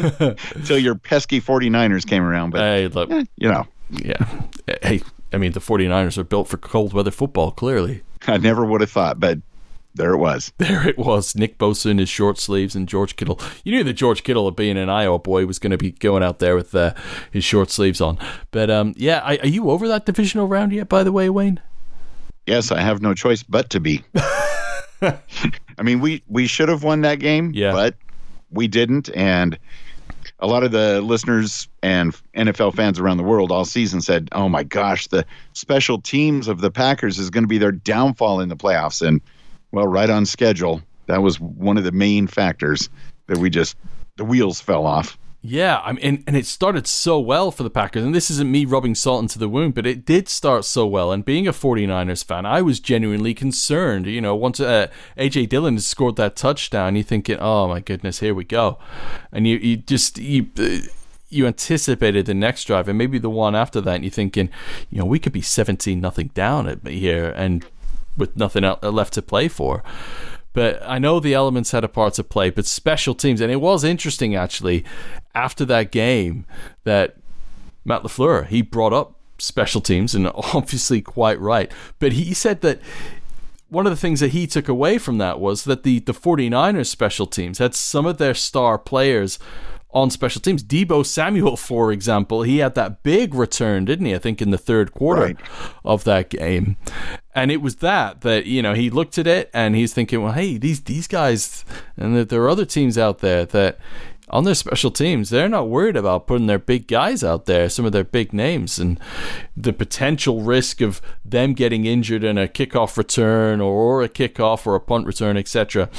until 0.56 0.78
your 0.78 0.96
pesky 0.96 1.42
49ers 1.42 2.08
came 2.08 2.24
around. 2.24 2.52
But, 2.52 2.62
hey, 2.62 2.88
look, 2.88 3.12
eh, 3.12 3.26
you 3.36 3.52
know. 3.52 3.68
Yeah. 3.90 4.26
Hey, 4.82 5.02
I 5.34 5.38
mean, 5.38 5.52
the 5.52 5.60
49ers 5.60 6.18
are 6.18 6.24
built 6.24 6.48
for 6.48 6.58
cold 6.58 6.94
weather 6.94 7.12
football, 7.12 7.52
clearly. 7.52 8.04
I 8.26 8.38
never 8.38 8.64
would 8.66 8.82
have 8.82 8.92
thought, 8.92 9.20
but 9.20 9.40
there 9.98 10.14
it 10.14 10.18
was. 10.18 10.52
There 10.68 10.88
it 10.88 10.98
was. 10.98 11.36
Nick 11.36 11.58
Bosa 11.58 11.92
in 11.92 11.98
his 11.98 12.10
short 12.10 12.38
sleeves 12.38 12.76
and 12.76 12.88
George 12.88 13.16
Kittle. 13.16 13.40
You 13.64 13.72
knew 13.72 13.84
that 13.86 13.94
George 13.94 14.24
Kittle, 14.24 14.50
being 14.52 14.78
an 14.78 14.90
Iowa 14.90 15.20
boy, 15.20 15.46
was 15.46 15.60
going 15.60 15.72
to 15.72 15.78
be 15.78 15.92
going 15.92 16.24
out 16.24 16.40
there 16.40 16.56
with 16.56 16.76
uh, 16.76 16.94
his 17.32 17.44
short 17.44 17.72
sleeves 17.72 18.02
on. 18.02 18.18
But 18.52 18.70
um, 18.70 18.94
yeah, 18.98 19.38
are 19.42 19.48
you 19.48 19.70
over 19.70 19.88
that 19.88 20.06
divisional 20.06 20.48
round 20.48 20.74
yet? 20.74 20.90
By 20.90 21.04
the 21.04 21.12
way, 21.12 21.30
Wayne. 21.30 21.62
Yes, 22.46 22.72
I 22.72 22.82
have 22.82 23.02
no 23.02 23.14
choice 23.14 23.44
but 23.44 23.70
to 23.72 23.80
be. 23.80 24.04
I 25.02 25.84
mean, 25.84 26.00
we 26.00 26.24
we 26.28 26.48
should 26.48 26.70
have 26.70 26.84
won 26.84 27.02
that 27.02 27.20
game, 27.20 27.52
yeah. 27.54 27.72
but 27.72 27.96
we 28.52 28.68
didn't, 28.68 29.10
and 29.16 29.58
a 30.40 30.48
lot 30.48 30.64
of 30.64 30.72
the 30.72 31.02
listeners 31.02 31.68
and 31.82 32.16
NFL 32.36 32.76
fans 32.76 33.00
around 33.00 33.18
the 33.18 33.24
world 33.24 33.52
all 33.52 33.66
season 33.66 34.02
said, 34.02 34.30
"Oh 34.32 34.50
my 34.50 34.64
gosh, 34.64 35.08
the 35.08 35.26
special 35.54 36.00
teams 36.00 36.48
of 36.48 36.62
the 36.62 36.72
Packers 36.72 37.20
is 37.20 37.30
going 37.30 37.44
to 37.44 37.48
be 37.48 37.58
their 37.58 37.72
downfall 37.72 38.40
in 38.40 38.50
the 38.50 38.56
playoffs." 38.56 39.06
And 39.06 39.22
well, 39.72 39.88
right 39.88 40.10
on 40.10 40.26
schedule. 40.26 40.82
That 41.08 41.22
was 41.22 41.40
one 41.40 41.78
of 41.78 41.84
the 41.84 41.92
main 41.92 42.28
factors 42.28 42.90
that 43.28 43.38
we 43.38 43.50
just 43.50 43.76
the 44.18 44.26
wheels 44.26 44.60
fell 44.60 44.86
off. 44.86 45.18
Yeah, 45.42 45.80
I 45.86 45.94
mean, 45.94 46.04
and, 46.04 46.24
and 46.28 46.36
it 46.36 46.46
started 46.46 46.88
so 46.88 47.20
well 47.20 47.52
for 47.52 47.64
the 47.64 47.70
Packers. 47.70 48.04
And 48.04 48.14
this 48.14 48.30
isn't 48.32 48.52
me 48.52 48.66
rubbing 48.66 48.96
salt 48.96 49.22
into 49.22 49.40
the 49.40 49.48
wound, 49.48 49.76
but 49.76 49.86
it 49.86 50.04
did 50.04 50.28
start 50.28 50.66
so 50.66 50.86
well. 50.86 51.12
And 51.12 51.24
being 51.24 51.48
a 51.48 51.54
49ers 51.54 52.26
fan, 52.26 52.46
I 52.46 52.62
was 52.62 52.80
genuinely 52.80 53.34
concerned. 53.34 54.08
You 54.08 54.20
know, 54.20 54.36
once 54.36 54.60
uh, 54.60 54.88
AJ 55.16 55.50
Dillon 55.50 55.80
scored 55.80 56.16
that 56.18 56.36
touchdown, 56.36 56.96
you're 56.96 57.04
thinking, 57.04 57.38
oh 57.40 57.68
my 57.68 57.80
goodness, 57.80 58.20
here 58.20 58.34
we 58.34 58.44
go. 58.44 58.80
And 59.32 59.48
you, 59.48 59.58
you 59.58 59.78
just, 59.78 60.18
you, 60.18 60.48
you 61.30 61.46
anticipated 61.46 62.26
the 62.26 62.34
next 62.34 62.66
drive 62.66 62.90
and 62.90 62.98
maybe 62.98 63.20
the 63.20 63.30
one 63.30 63.56
after 63.56 63.80
that, 63.80 63.96
and 63.96 64.04
you're 64.04 64.12
thinking, 64.12 64.50
you 64.90 65.00
know, 65.00 65.06
we 65.06 65.20
could 65.20 65.34
be 65.34 65.42
17 65.42 66.02
nothing 66.02 66.32
down 66.34 66.82
here 66.86 67.30
and 67.38 67.66
with 68.18 68.36
nothing 68.36 68.64
uh, 68.64 68.78
left 68.84 69.14
to 69.14 69.22
play 69.22 69.48
for. 69.48 69.84
But 70.54 70.82
I 70.84 70.98
know 70.98 71.20
the 71.20 71.36
elements 71.36 71.72
had 71.72 71.84
a 71.84 71.88
part 71.88 72.16
to 72.16 72.24
play, 72.24 72.50
but 72.50 72.66
special 72.66 73.14
teams, 73.14 73.42
and 73.42 73.52
it 73.52 73.62
was 73.62 73.84
interesting 73.84 74.36
actually 74.36 74.84
after 75.36 75.64
that 75.66 75.92
game 75.92 76.46
that 76.84 77.18
Matt 77.86 78.02
LaFleur, 78.02 78.48
he 78.48 78.62
brought 78.64 78.92
up 78.92 79.16
special 79.38 79.82
teams 79.82 80.16
and 80.16 80.28
obviously 80.36 81.02
quite 81.02 81.40
right. 81.40 81.72
But 82.00 82.14
he 82.14 82.34
said 82.34 82.62
that 82.62 82.82
one 83.70 83.86
of 83.86 83.92
the 83.92 83.98
things 83.98 84.20
that 84.20 84.30
he 84.30 84.48
took 84.48 84.68
away 84.68 84.98
from 84.98 85.18
that 85.20 85.40
was 85.40 85.66
that 85.66 85.84
the, 85.84 86.00
the 86.00 86.14
49ers 86.14 86.88
special 86.88 87.28
teams 87.28 87.60
had 87.60 87.76
some 87.76 88.06
of 88.06 88.18
their 88.18 88.34
star 88.34 88.78
players 88.78 89.40
on 89.92 90.10
special 90.10 90.42
teams. 90.42 90.64
Deebo 90.64 91.06
Samuel, 91.06 91.58
for 91.58 91.92
example, 91.92 92.44
he 92.44 92.60
had 92.60 92.76
that 92.76 93.04
big 93.04 93.34
return, 93.34 93.86
didn't 93.86 94.06
he? 94.06 94.16
I 94.16 94.20
think 94.20 94.42
in 94.42 94.52
the 94.52 94.58
third 94.58 94.94
quarter 94.94 95.22
right. 95.22 95.38
of 95.84 96.04
that 96.06 96.30
game. 96.30 96.78
And 97.38 97.52
it 97.52 97.62
was 97.62 97.76
that 97.78 98.22
that 98.22 98.48
you 98.48 98.64
know 98.64 98.74
he 98.74 98.90
looked 98.90 99.20
at 99.20 99.28
it 99.28 99.52
and 99.54 99.76
he's 99.76 99.94
thinking, 99.94 100.24
well, 100.24 100.34
hey, 100.34 100.58
these 100.58 100.82
these 100.82 101.08
guys, 101.08 101.64
and 101.96 102.18
that 102.18 102.30
there 102.30 102.42
are 102.42 102.50
other 102.50 102.66
teams 102.66 102.98
out 102.98 103.20
there 103.20 103.46
that 103.46 103.78
on 104.30 104.44
their 104.44 104.56
special 104.56 104.90
teams, 104.90 105.30
they're 105.30 105.48
not 105.48 105.70
worried 105.70 105.96
about 105.96 106.26
putting 106.26 106.48
their 106.48 106.58
big 106.58 106.88
guys 106.88 107.24
out 107.24 107.46
there, 107.46 107.70
some 107.70 107.86
of 107.86 107.92
their 107.92 108.04
big 108.04 108.34
names, 108.34 108.80
and 108.80 109.00
the 109.56 109.72
potential 109.72 110.42
risk 110.42 110.82
of 110.82 111.00
them 111.24 111.54
getting 111.54 111.86
injured 111.86 112.24
in 112.24 112.40
a 112.40 112.48
kickoff 112.48 112.98
return 112.98 113.62
or 113.62 114.02
a 114.02 114.10
kickoff 114.10 114.66
or 114.66 114.74
a 114.74 114.80
punt 114.80 115.06
return, 115.06 115.38
etc. 115.38 115.92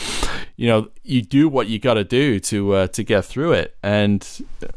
You 0.56 0.66
know, 0.66 0.88
you 1.04 1.22
do 1.22 1.48
what 1.48 1.68
you 1.68 1.78
got 1.78 1.94
to 1.94 2.04
do 2.04 2.40
to 2.40 2.72
uh, 2.72 2.86
to 2.88 3.04
get 3.04 3.24
through 3.24 3.52
it, 3.52 3.76
and 3.80 4.26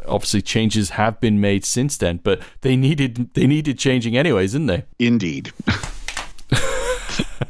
obviously 0.06 0.43
changes 0.43 0.91
have 0.91 1.19
been 1.19 1.41
made 1.41 1.65
since 1.65 1.97
then, 1.97 2.19
but 2.24 2.39
they 2.62 2.76
needed 2.76 3.34
they 3.34 3.47
needed 3.47 3.80
changing 3.80 4.15
anyways, 4.15 4.52
didn't 4.52 4.67
they? 4.67 4.86
Indeed. 5.00 5.52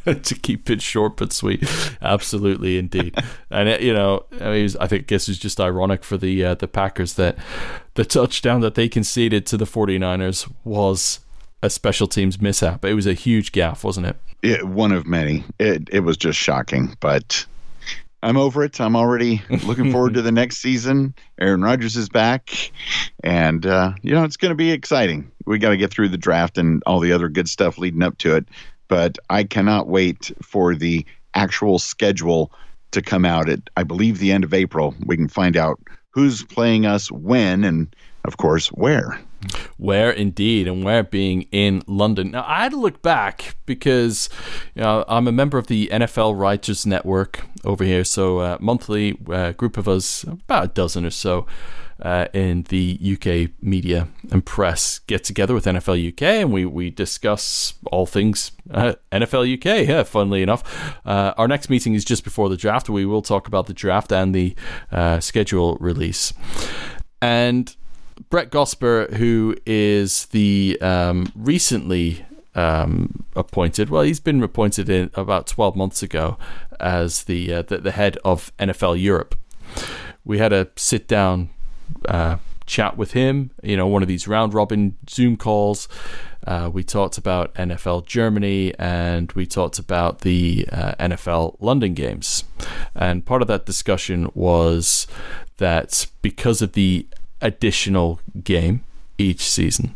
to 0.24 0.36
keep 0.36 0.70
it 0.70 0.82
short 0.82 1.18
but 1.18 1.32
sweet. 1.32 1.64
Absolutely, 2.02 2.78
indeed. 2.78 3.16
and 3.50 3.70
it, 3.70 3.82
you 3.82 3.94
know, 3.94 4.26
I, 4.40 4.52
mean, 4.52 4.64
was, 4.64 4.76
I 4.78 4.88
think 4.88 5.08
guess 5.08 5.30
it's 5.30 5.38
just 5.38 5.60
ironic 5.60 6.04
for 6.04 6.18
the 6.18 6.44
uh, 6.44 6.56
the 6.56 6.68
Packers 6.68 7.16
that 7.16 7.38
the 7.94 8.06
touchdown 8.06 8.62
that 8.62 8.76
they 8.76 8.90
conceded 8.90 9.46
to 9.48 9.58
the 9.58 9.66
49ers 9.66 10.52
was 10.64 11.20
a 11.62 11.70
special 11.70 12.08
teams 12.08 12.42
mishap. 12.42 12.84
It 12.84 12.96
was 12.96 13.06
a 13.06 13.14
huge 13.14 13.52
gaffe, 13.52 13.84
wasn't 13.84 14.08
it? 14.08 14.18
it 14.42 14.68
one 14.68 14.92
of 14.92 15.06
many. 15.06 15.44
It 15.60 15.90
it 15.92 16.02
was 16.02 16.18
just 16.18 16.40
shocking, 16.40 16.96
but 17.00 17.46
I'm 18.24 18.38
over 18.38 18.64
it. 18.64 18.80
I'm 18.82 18.96
already 18.96 19.42
looking 19.64 19.92
forward 19.94 20.16
to 20.16 20.22
the 20.22 20.32
next 20.32 20.58
season. 20.58 21.14
Aaron 21.40 21.62
Rodgers 21.62 21.96
is 21.96 22.10
back, 22.10 22.72
and 23.24 23.66
uh, 23.66 23.94
you 24.02 24.14
know 24.14 24.24
it's 24.24 24.38
going 24.38 24.52
to 24.52 24.56
be 24.56 24.72
exciting. 24.72 25.32
We 25.46 25.60
got 25.60 25.70
to 25.70 25.78
get 25.78 25.92
through 25.92 26.10
the 26.10 26.18
draft 26.18 26.58
and 26.58 26.82
all 26.86 27.00
the 27.00 27.12
other 27.12 27.30
good 27.30 27.50
stuff 27.50 27.78
leading 27.78 28.04
up 28.04 28.18
to 28.20 28.36
it 28.36 28.48
but 28.92 29.18
I 29.30 29.46
cannot 29.46 29.88
wait 29.88 30.34
for 30.42 30.76
the 30.76 31.06
actual 31.34 31.80
schedule 31.80 32.52
to 32.92 33.02
come 33.02 33.24
out 33.24 33.48
at, 33.48 33.62
I 33.78 33.84
believe, 33.84 34.20
the 34.20 34.34
end 34.34 34.44
of 34.44 34.54
April. 34.54 34.94
We 35.06 35.16
can 35.16 35.30
find 35.30 35.56
out 35.56 35.80
who's 36.10 36.44
playing 36.44 36.86
us 36.86 37.10
when 37.10 37.64
and, 37.64 37.96
of 38.24 38.38
course, 38.38 38.68
where. 38.68 39.20
Where 39.78 40.12
indeed, 40.12 40.68
and 40.68 40.84
where 40.84 41.04
being 41.04 41.44
in 41.52 41.82
London. 41.88 42.32
Now, 42.32 42.46
I 42.48 42.64
had 42.64 42.72
to 42.74 42.78
look 42.78 43.02
back 43.02 43.56
because 43.66 44.30
you 44.76 44.84
know, 44.84 45.04
I'm 45.08 45.28
a 45.28 45.32
member 45.32 45.58
of 45.58 45.68
the 45.68 45.90
NFL 45.92 46.40
Writers 46.40 46.86
Network 46.86 47.44
over 47.64 47.84
here. 47.84 48.04
So, 48.04 48.40
uh, 48.40 48.58
monthly 48.60 49.18
uh, 49.32 49.54
group 49.54 49.78
of 49.78 49.88
us, 49.88 50.24
about 50.24 50.64
a 50.66 50.68
dozen 50.68 51.06
or 51.06 51.12
so, 51.12 51.48
uh, 52.02 52.28
in 52.34 52.64
the 52.70 53.00
UK 53.00 53.52
media 53.62 54.08
and 54.32 54.46
press 54.46 55.00
get 55.00 55.24
together 55.24 55.54
with 55.54 55.66
NFL 55.66 56.12
UK 56.12 56.22
and 56.24 56.52
we, 56.52 56.66
we 56.66 56.90
discuss 56.90 57.76
all 57.92 58.06
things 58.06 58.52
uh, 58.72 58.94
NFL 59.12 59.54
UK. 59.54 59.88
Yeah, 59.88 60.04
funnily 60.04 60.42
enough. 60.42 60.96
Uh, 61.06 61.34
our 61.38 61.48
next 61.48 61.70
meeting 61.70 61.94
is 61.94 62.04
just 62.04 62.24
before 62.24 62.50
the 62.50 62.58
draft. 62.58 62.90
We 62.90 63.06
will 63.06 63.22
talk 63.22 63.48
about 63.48 63.68
the 63.68 63.74
draft 63.74 64.12
and 64.12 64.34
the 64.34 64.56
uh, 64.92 65.20
schedule 65.20 65.78
release. 65.80 66.34
And 67.22 67.76
Brett 68.30 68.50
Gosper, 68.50 69.14
who 69.14 69.56
is 69.66 70.26
the 70.28 70.78
um, 70.82 71.32
recently 71.36 72.26
um, 72.56 73.24
appointed. 73.36 73.90
Well, 73.90 74.04
he's 74.04 74.20
been 74.20 74.42
appointed 74.44 74.90
in 74.90 75.10
about 75.14 75.48
12 75.48 75.76
months 75.76 76.04
ago 76.04 76.38
as 76.80 77.24
the, 77.24 77.54
uh, 77.54 77.62
the, 77.64 77.78
the 77.78 77.92
head 77.92 78.18
of 78.24 78.52
NFL 78.58 79.02
Europe. 79.02 79.36
We 80.24 80.38
had 80.38 80.54
a 80.54 80.70
sit 80.76 81.08
down 81.08 81.50
uh, 82.08 82.38
chat 82.66 82.98
with 82.98 83.12
him. 83.14 83.52
You 83.64 83.78
know, 83.78 83.88
one 83.88 84.02
of 84.02 84.08
these 84.08 84.28
round 84.28 84.54
robin 84.54 84.98
Zoom 85.10 85.38
calls. 85.38 85.88
Uh, 86.46 86.70
we 86.74 86.84
talked 86.84 87.18
about 87.18 87.54
NFL 87.54 88.06
Germany 88.06 88.74
and 88.80 89.32
we 89.34 89.46
talked 89.46 89.78
about 89.78 90.20
the 90.20 90.68
uh, 90.72 90.94
NFL 91.00 91.58
London 91.60 91.94
games. 91.94 92.44
And 92.96 93.26
part 93.26 93.42
of 93.42 93.48
that 93.48 93.66
discussion 93.66 94.30
was 94.34 95.06
that 95.58 96.08
because 96.24 96.62
of 96.62 96.74
the 96.74 97.08
additional 97.42 98.20
game 98.44 98.84
each 99.18 99.42
season, 99.42 99.96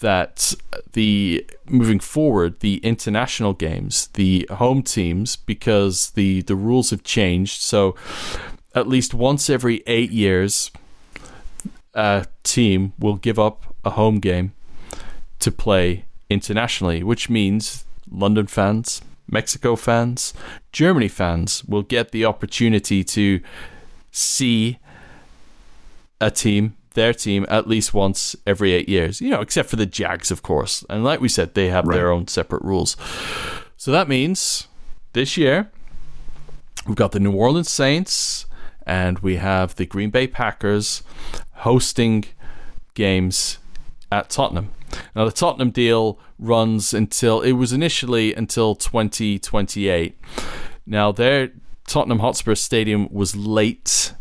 that 0.00 0.54
the 0.92 1.46
moving 1.66 2.00
forward, 2.00 2.60
the 2.60 2.76
international 2.78 3.52
games, 3.52 4.08
the 4.14 4.46
home 4.50 4.82
teams, 4.82 5.36
because 5.36 6.10
the 6.10 6.42
the 6.42 6.56
rules 6.56 6.90
have 6.90 7.02
changed, 7.02 7.60
so 7.60 7.94
at 8.74 8.88
least 8.88 9.14
once 9.14 9.48
every 9.48 9.82
eight 9.86 10.10
years, 10.10 10.70
a 11.94 12.26
team 12.42 12.92
will 12.98 13.16
give 13.16 13.38
up 13.38 13.74
a 13.84 13.90
home 13.90 14.18
game 14.18 14.52
to 15.38 15.50
play 15.52 16.04
internationally, 16.28 17.02
which 17.02 17.30
means 17.30 17.84
London 18.10 18.46
fans, 18.46 19.00
Mexico 19.28 19.76
fans, 19.76 20.34
Germany 20.72 21.08
fans 21.08 21.64
will 21.64 21.82
get 21.82 22.10
the 22.10 22.24
opportunity 22.24 23.04
to 23.04 23.40
see 24.10 24.78
a 26.20 26.30
team, 26.30 26.76
their 26.94 27.12
team, 27.12 27.46
at 27.48 27.66
least 27.66 27.94
once 27.94 28.36
every 28.46 28.72
eight 28.72 28.88
years. 28.88 29.20
You 29.20 29.30
know, 29.30 29.40
except 29.40 29.68
for 29.68 29.76
the 29.76 29.86
Jags, 29.86 30.30
of 30.30 30.42
course. 30.42 30.84
And 30.88 31.04
like 31.04 31.20
we 31.20 31.28
said, 31.28 31.54
they 31.54 31.68
have 31.68 31.86
right. 31.86 31.96
their 31.96 32.10
own 32.10 32.28
separate 32.28 32.62
rules. 32.62 32.96
So 33.76 33.90
that 33.90 34.08
means 34.08 34.68
this 35.12 35.36
year 35.36 35.70
we've 36.86 36.96
got 36.96 37.12
the 37.12 37.20
New 37.20 37.32
Orleans 37.32 37.70
Saints 37.70 38.46
and 38.86 39.18
we 39.20 39.36
have 39.36 39.74
the 39.76 39.86
Green 39.86 40.10
Bay 40.10 40.26
Packers 40.26 41.02
hosting 41.52 42.24
games 42.94 43.58
at 44.12 44.30
Tottenham. 44.30 44.70
Now, 45.16 45.24
the 45.24 45.32
Tottenham 45.32 45.70
deal 45.70 46.18
runs 46.38 46.94
until 46.94 47.40
it 47.40 47.52
was 47.52 47.72
initially 47.72 48.34
until 48.34 48.74
2028. 48.74 50.18
Now, 50.86 51.10
their 51.12 51.50
Tottenham 51.86 52.20
Hotspur 52.20 52.54
Stadium 52.54 53.08
was 53.12 53.34
late 53.34 54.12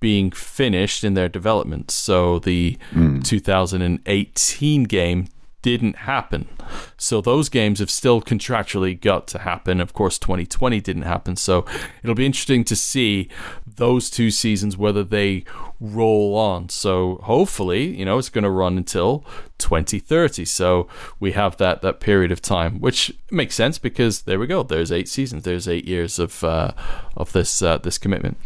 being 0.00 0.30
finished 0.30 1.04
in 1.04 1.14
their 1.14 1.28
development, 1.28 1.90
so 1.90 2.38
the 2.38 2.78
mm. 2.92 3.22
2018 3.22 4.84
game 4.84 5.28
didn't 5.62 5.96
happen. 5.96 6.48
So 6.96 7.20
those 7.20 7.48
games 7.48 7.80
have 7.80 7.90
still 7.90 8.22
contractually 8.22 8.98
got 8.98 9.26
to 9.28 9.40
happen. 9.40 9.80
Of 9.80 9.92
course, 9.92 10.18
2020 10.18 10.80
didn't 10.80 11.02
happen. 11.02 11.36
So 11.36 11.66
it'll 12.02 12.14
be 12.14 12.26
interesting 12.26 12.64
to 12.64 12.76
see 12.76 13.28
those 13.66 14.08
two 14.08 14.30
seasons 14.30 14.76
whether 14.76 15.04
they 15.04 15.44
roll 15.80 16.36
on. 16.36 16.68
So 16.68 17.20
hopefully, 17.24 17.96
you 17.96 18.04
know, 18.04 18.18
it's 18.18 18.28
going 18.28 18.44
to 18.44 18.50
run 18.50 18.76
until 18.76 19.24
2030. 19.58 20.44
So 20.46 20.88
we 21.18 21.32
have 21.32 21.56
that 21.58 21.82
that 21.82 22.00
period 22.00 22.32
of 22.32 22.40
time, 22.40 22.80
which 22.80 23.12
makes 23.30 23.54
sense 23.54 23.78
because 23.78 24.22
there 24.22 24.38
we 24.38 24.46
go. 24.46 24.62
There's 24.62 24.92
eight 24.92 25.08
seasons. 25.08 25.44
There's 25.44 25.68
eight 25.68 25.86
years 25.86 26.18
of 26.18 26.42
uh, 26.42 26.72
of 27.16 27.32
this 27.32 27.60
uh, 27.60 27.78
this 27.78 27.98
commitment. 27.98 28.38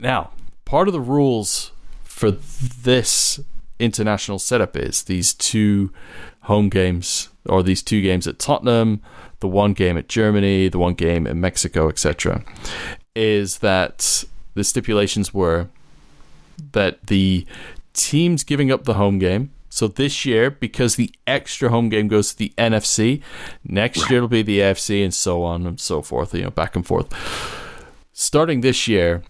Now, 0.00 0.30
part 0.70 0.86
of 0.86 0.92
the 0.92 1.00
rules 1.00 1.72
for 2.04 2.30
this 2.30 3.40
international 3.80 4.38
setup 4.38 4.76
is 4.76 5.02
these 5.02 5.34
two 5.34 5.92
home 6.42 6.68
games 6.68 7.28
or 7.44 7.60
these 7.64 7.82
two 7.82 8.00
games 8.00 8.28
at 8.28 8.38
Tottenham, 8.38 9.02
the 9.40 9.48
one 9.48 9.72
game 9.72 9.98
at 9.98 10.08
Germany, 10.08 10.68
the 10.68 10.78
one 10.78 10.94
game 10.94 11.26
in 11.26 11.40
Mexico, 11.40 11.88
etc. 11.88 12.44
Is 13.16 13.58
that 13.58 14.22
the 14.54 14.62
stipulations 14.62 15.34
were 15.34 15.66
that 16.70 17.04
the 17.08 17.44
teams 17.92 18.44
giving 18.44 18.70
up 18.70 18.84
the 18.84 18.94
home 18.94 19.18
game. 19.18 19.50
So 19.70 19.88
this 19.88 20.24
year, 20.24 20.52
because 20.52 20.94
the 20.94 21.12
extra 21.26 21.70
home 21.70 21.88
game 21.88 22.06
goes 22.06 22.30
to 22.30 22.38
the 22.38 22.52
NFC, 22.56 23.22
next 23.64 24.08
year 24.08 24.18
it'll 24.18 24.28
be 24.28 24.42
the 24.42 24.60
AFC, 24.60 25.02
and 25.02 25.12
so 25.12 25.42
on 25.42 25.66
and 25.66 25.80
so 25.80 26.00
forth. 26.00 26.32
You 26.32 26.44
know, 26.44 26.50
back 26.50 26.76
and 26.76 26.86
forth. 26.86 27.08
Starting 28.12 28.60
this 28.60 28.86
year, 28.86 29.24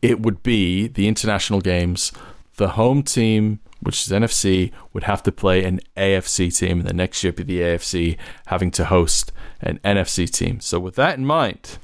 it 0.00 0.20
would 0.20 0.42
be 0.42 0.86
the 0.88 1.08
international 1.08 1.60
games. 1.60 2.12
The 2.56 2.70
home 2.70 3.02
team, 3.02 3.60
which 3.80 4.06
is 4.06 4.12
NFC, 4.12 4.72
would 4.92 5.04
have 5.04 5.22
to 5.24 5.32
play 5.32 5.64
an 5.64 5.80
AFC 5.96 6.56
team, 6.56 6.80
and 6.80 6.88
the 6.88 6.94
next 6.94 7.22
year 7.22 7.32
be 7.32 7.42
the 7.42 7.60
AFC 7.60 8.16
having 8.46 8.70
to 8.72 8.86
host 8.86 9.32
an 9.60 9.78
NFC 9.84 10.30
team. 10.30 10.60
So, 10.60 10.78
with 10.78 10.94
that 10.96 11.18
in 11.18 11.26
mind, 11.26 11.78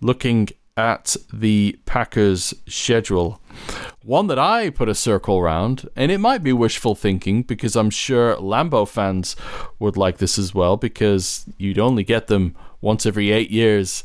looking 0.00 0.48
at 0.76 1.16
the 1.32 1.78
Packers' 1.86 2.52
schedule, 2.66 3.40
one 4.02 4.26
that 4.26 4.38
I 4.38 4.70
put 4.70 4.88
a 4.88 4.94
circle 4.94 5.38
around, 5.38 5.88
and 5.94 6.10
it 6.10 6.18
might 6.18 6.42
be 6.42 6.52
wishful 6.52 6.94
thinking 6.94 7.42
because 7.42 7.76
I'm 7.76 7.90
sure 7.90 8.36
Lambeau 8.36 8.88
fans 8.88 9.36
would 9.78 9.96
like 9.96 10.18
this 10.18 10.38
as 10.38 10.54
well 10.54 10.76
because 10.76 11.44
you'd 11.58 11.78
only 11.78 12.02
get 12.02 12.26
them 12.26 12.56
once 12.80 13.06
every 13.06 13.30
eight 13.30 13.50
years 13.50 14.04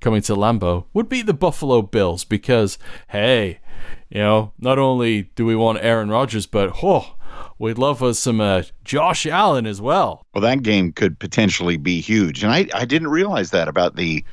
coming 0.00 0.22
to 0.22 0.34
Lambeau, 0.34 0.84
would 0.92 1.08
be 1.08 1.22
the 1.22 1.34
Buffalo 1.34 1.82
Bills 1.82 2.24
because, 2.24 2.78
hey, 3.08 3.60
you 4.08 4.20
know, 4.20 4.52
not 4.58 4.78
only 4.78 5.30
do 5.34 5.44
we 5.44 5.54
want 5.54 5.78
Aaron 5.82 6.10
Rodgers, 6.10 6.46
but 6.46 6.82
oh, 6.82 7.14
we'd 7.58 7.78
love 7.78 8.02
us 8.02 8.18
some 8.18 8.40
uh, 8.40 8.62
Josh 8.84 9.26
Allen 9.26 9.66
as 9.66 9.80
well. 9.80 10.24
Well, 10.34 10.42
that 10.42 10.62
game 10.62 10.92
could 10.92 11.18
potentially 11.18 11.76
be 11.76 12.00
huge, 12.00 12.42
and 12.42 12.52
I 12.52 12.66
I 12.74 12.84
didn't 12.84 13.08
realize 13.08 13.50
that 13.50 13.68
about 13.68 13.96
the 13.96 14.24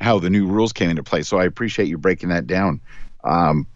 how 0.00 0.18
the 0.18 0.30
new 0.30 0.46
rules 0.46 0.72
came 0.72 0.90
into 0.90 1.02
play. 1.02 1.22
So 1.22 1.38
I 1.38 1.44
appreciate 1.44 1.88
you 1.88 1.98
breaking 1.98 2.28
that 2.30 2.46
down. 2.46 2.80
Um, 3.24 3.66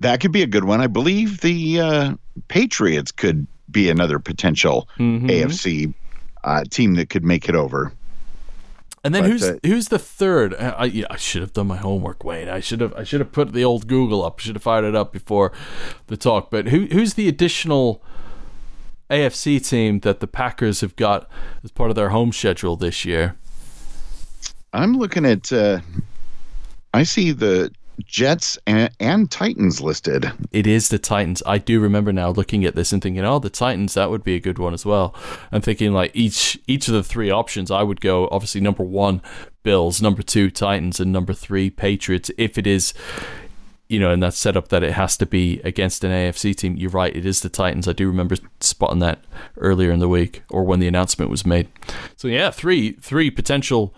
that 0.00 0.20
could 0.20 0.32
be 0.32 0.42
a 0.42 0.46
good 0.46 0.64
one. 0.64 0.80
I 0.80 0.86
believe 0.86 1.40
the 1.40 1.80
uh, 1.80 2.14
Patriots 2.48 3.10
could 3.10 3.46
be 3.70 3.90
another 3.90 4.18
potential 4.18 4.88
mm-hmm. 4.98 5.26
AFC 5.26 5.92
uh, 6.44 6.64
team 6.70 6.94
that 6.94 7.10
could 7.10 7.24
make 7.24 7.48
it 7.48 7.54
over. 7.54 7.92
And 9.08 9.14
then 9.14 9.22
but, 9.22 9.30
who's 9.30 9.42
uh, 9.42 9.58
who's 9.64 9.88
the 9.88 9.98
third? 9.98 10.54
I, 10.54 10.84
yeah, 10.84 11.06
I 11.08 11.16
should 11.16 11.40
have 11.40 11.54
done 11.54 11.66
my 11.66 11.78
homework, 11.78 12.24
Wayne. 12.24 12.50
I 12.50 12.60
should 12.60 12.82
have 12.82 12.92
I 12.92 13.04
should 13.04 13.20
have 13.20 13.32
put 13.32 13.54
the 13.54 13.64
old 13.64 13.86
Google 13.86 14.22
up. 14.22 14.38
Should 14.38 14.54
have 14.54 14.62
fired 14.62 14.84
it 14.84 14.94
up 14.94 15.14
before 15.14 15.50
the 16.08 16.16
talk. 16.18 16.50
But 16.50 16.68
who 16.68 16.84
who's 16.92 17.14
the 17.14 17.26
additional 17.26 18.02
AFC 19.08 19.66
team 19.66 20.00
that 20.00 20.20
the 20.20 20.26
Packers 20.26 20.82
have 20.82 20.94
got 20.96 21.26
as 21.64 21.70
part 21.70 21.88
of 21.88 21.96
their 21.96 22.10
home 22.10 22.32
schedule 22.32 22.76
this 22.76 23.06
year? 23.06 23.36
I'm 24.74 24.98
looking 24.98 25.24
at. 25.24 25.50
Uh, 25.50 25.80
I 26.92 27.04
see 27.04 27.32
the 27.32 27.72
Jets 28.04 28.58
and, 28.66 28.90
and, 29.00 29.30
Titans 29.30 29.80
listed. 29.80 30.30
It 30.52 30.66
is 30.66 30.88
the 30.88 30.98
Titans. 30.98 31.42
I 31.44 31.58
do 31.58 31.80
remember 31.80 32.12
now 32.12 32.30
looking 32.30 32.64
at 32.64 32.74
this 32.74 32.92
and 32.92 33.02
thinking, 33.02 33.24
oh, 33.24 33.38
the 33.38 33.50
Titans, 33.50 33.94
that 33.94 34.10
would 34.10 34.24
be 34.24 34.34
a 34.34 34.40
good 34.40 34.58
one 34.58 34.74
as 34.74 34.86
well. 34.86 35.14
I'm 35.52 35.60
thinking 35.60 35.92
like 35.92 36.12
each 36.14 36.58
each 36.66 36.88
of 36.88 36.94
the 36.94 37.02
three 37.02 37.30
options, 37.30 37.70
I 37.70 37.82
would 37.82 38.00
go 38.00 38.28
obviously 38.28 38.60
number 38.60 38.82
one, 38.82 39.22
Bills, 39.62 40.00
number 40.00 40.22
two, 40.22 40.50
Titans, 40.50 41.00
and 41.00 41.12
number 41.12 41.32
three, 41.32 41.70
Patriots. 41.70 42.30
If 42.38 42.56
it 42.56 42.66
is, 42.66 42.94
you 43.88 43.98
know, 43.98 44.12
in 44.12 44.20
that 44.20 44.34
setup 44.34 44.68
that 44.68 44.82
it 44.82 44.92
has 44.92 45.16
to 45.18 45.26
be 45.26 45.60
against 45.64 46.04
an 46.04 46.10
AFC 46.10 46.54
team, 46.54 46.76
you're 46.76 46.90
right. 46.90 47.14
It 47.14 47.26
is 47.26 47.40
the 47.40 47.48
Titans. 47.48 47.88
I 47.88 47.92
do 47.92 48.06
remember 48.06 48.36
spotting 48.60 49.00
that 49.00 49.24
earlier 49.56 49.90
in 49.90 49.98
the 49.98 50.08
week 50.08 50.42
or 50.50 50.64
when 50.64 50.80
the 50.80 50.88
announcement 50.88 51.30
was 51.30 51.44
made. 51.44 51.68
So 52.16 52.28
yeah, 52.28 52.50
three 52.50 52.92
three 52.92 53.30
potential 53.30 53.94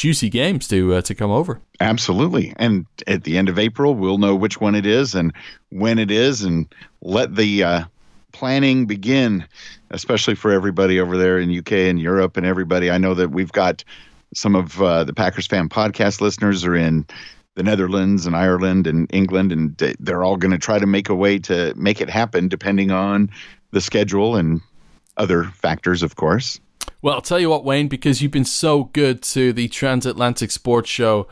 juicy 0.00 0.30
games 0.30 0.66
to 0.66 0.94
uh, 0.94 1.02
to 1.02 1.14
come 1.14 1.30
over. 1.30 1.60
Absolutely, 1.78 2.54
and 2.56 2.86
at 3.06 3.24
the 3.24 3.36
end 3.36 3.50
of 3.50 3.58
April, 3.58 3.94
we'll 3.94 4.18
know 4.18 4.34
which 4.34 4.58
one 4.58 4.74
it 4.74 4.86
is 4.86 5.14
and 5.14 5.32
when 5.68 5.98
it 5.98 6.10
is, 6.10 6.42
and 6.42 6.74
let 7.02 7.36
the 7.36 7.62
uh, 7.62 7.84
planning 8.32 8.86
begin. 8.86 9.44
Especially 9.90 10.34
for 10.34 10.52
everybody 10.52 11.00
over 11.00 11.16
there 11.16 11.38
in 11.38 11.56
UK 11.56 11.72
and 11.72 12.00
Europe 12.00 12.36
and 12.36 12.46
everybody. 12.46 12.90
I 12.90 12.98
know 12.98 13.12
that 13.14 13.30
we've 13.32 13.52
got 13.52 13.84
some 14.32 14.54
of 14.54 14.80
uh, 14.80 15.04
the 15.04 15.12
Packers 15.12 15.48
fan 15.48 15.68
podcast 15.68 16.20
listeners 16.20 16.64
are 16.64 16.76
in 16.76 17.04
the 17.56 17.64
Netherlands 17.64 18.24
and 18.24 18.36
Ireland 18.36 18.86
and 18.86 19.12
England, 19.12 19.52
and 19.52 19.76
they're 19.98 20.22
all 20.22 20.36
going 20.36 20.52
to 20.52 20.58
try 20.58 20.78
to 20.78 20.86
make 20.86 21.08
a 21.08 21.14
way 21.14 21.38
to 21.40 21.74
make 21.76 22.00
it 22.00 22.08
happen, 22.08 22.48
depending 22.48 22.90
on 22.90 23.30
the 23.72 23.80
schedule 23.80 24.36
and 24.36 24.60
other 25.16 25.44
factors, 25.44 26.02
of 26.02 26.16
course. 26.16 26.60
Well, 27.02 27.14
I'll 27.14 27.22
tell 27.22 27.40
you 27.40 27.48
what, 27.48 27.64
Wayne, 27.64 27.88
because 27.88 28.20
you've 28.20 28.30
been 28.30 28.44
so 28.44 28.84
good 28.84 29.22
to 29.22 29.54
the 29.54 29.68
Transatlantic 29.68 30.50
Sports 30.50 30.90
Show 30.90 31.26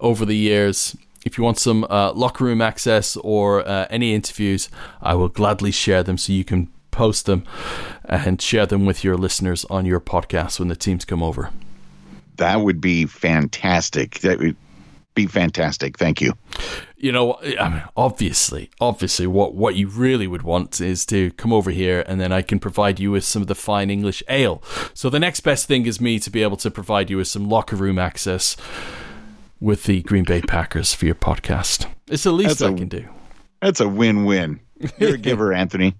over 0.00 0.24
the 0.24 0.36
years. 0.36 0.96
If 1.24 1.38
you 1.38 1.44
want 1.44 1.58
some 1.58 1.84
uh, 1.88 2.12
locker 2.12 2.44
room 2.44 2.60
access 2.60 3.16
or 3.18 3.66
uh, 3.66 3.86
any 3.88 4.14
interviews, 4.14 4.68
I 5.00 5.14
will 5.14 5.28
gladly 5.28 5.70
share 5.70 6.02
them 6.02 6.18
so 6.18 6.32
you 6.32 6.44
can 6.44 6.68
post 6.90 7.26
them 7.26 7.44
and 8.04 8.42
share 8.42 8.66
them 8.66 8.84
with 8.84 9.04
your 9.04 9.16
listeners 9.16 9.64
on 9.66 9.86
your 9.86 10.00
podcast 10.00 10.58
when 10.58 10.66
the 10.66 10.74
teams 10.74 11.04
come 11.04 11.22
over. 11.22 11.50
That 12.38 12.56
would 12.56 12.80
be 12.80 13.06
fantastic. 13.06 14.18
That 14.20 14.40
would 14.40 14.56
be 15.14 15.26
fantastic. 15.26 15.98
Thank 15.98 16.20
you. 16.20 16.34
You 16.96 17.12
know, 17.12 17.38
I 17.58 17.68
mean, 17.68 17.82
obviously, 17.96 18.70
obviously, 18.80 19.26
what 19.26 19.54
what 19.54 19.74
you 19.74 19.88
really 19.88 20.26
would 20.26 20.42
want 20.42 20.80
is 20.80 21.04
to 21.06 21.30
come 21.32 21.52
over 21.52 21.70
here, 21.70 22.04
and 22.06 22.20
then 22.20 22.32
I 22.32 22.42
can 22.42 22.58
provide 22.58 23.00
you 23.00 23.10
with 23.10 23.24
some 23.24 23.42
of 23.42 23.48
the 23.48 23.54
fine 23.54 23.90
English 23.90 24.22
ale. 24.28 24.62
So 24.94 25.10
the 25.10 25.18
next 25.18 25.40
best 25.40 25.66
thing 25.66 25.86
is 25.86 26.00
me 26.00 26.18
to 26.20 26.30
be 26.30 26.42
able 26.42 26.56
to 26.58 26.70
provide 26.70 27.10
you 27.10 27.16
with 27.16 27.28
some 27.28 27.48
locker 27.48 27.76
room 27.76 27.98
access 27.98 28.56
with 29.60 29.84
the 29.84 30.02
Green 30.02 30.24
Bay 30.24 30.42
Packers 30.42 30.94
for 30.94 31.06
your 31.06 31.14
podcast. 31.14 31.86
It's 32.08 32.24
the 32.24 32.32
least 32.32 32.62
I 32.62 32.72
can 32.72 32.88
do. 32.88 33.08
That's 33.60 33.80
a 33.80 33.88
win-win. 33.88 34.58
You're 34.98 35.14
a 35.14 35.18
giver, 35.18 35.52
Anthony. 35.54 35.94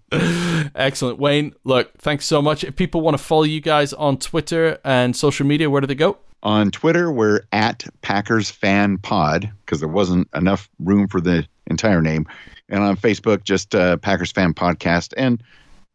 Excellent. 0.74 1.18
Wayne, 1.18 1.54
look, 1.62 1.96
thanks 1.98 2.26
so 2.26 2.42
much. 2.42 2.64
If 2.64 2.74
people 2.74 3.00
want 3.02 3.16
to 3.16 3.22
follow 3.22 3.44
you 3.44 3.60
guys 3.60 3.92
on 3.92 4.18
Twitter 4.18 4.78
and 4.84 5.14
social 5.14 5.46
media, 5.46 5.70
where 5.70 5.80
do 5.80 5.86
they 5.86 5.94
go? 5.94 6.18
On 6.42 6.70
Twitter, 6.70 7.12
we're 7.12 7.42
at 7.52 7.84
Packers 8.00 8.50
Fan 8.50 8.98
Pod 8.98 9.50
because 9.64 9.78
there 9.80 9.88
wasn't 9.88 10.28
enough 10.34 10.68
room 10.80 11.06
for 11.06 11.20
the 11.20 11.46
entire 11.68 12.02
name. 12.02 12.26
And 12.68 12.82
on 12.82 12.96
Facebook, 12.96 13.44
just 13.44 13.74
uh, 13.74 13.96
Packers 13.98 14.32
Fan 14.32 14.52
Podcast 14.52 15.14
and 15.16 15.42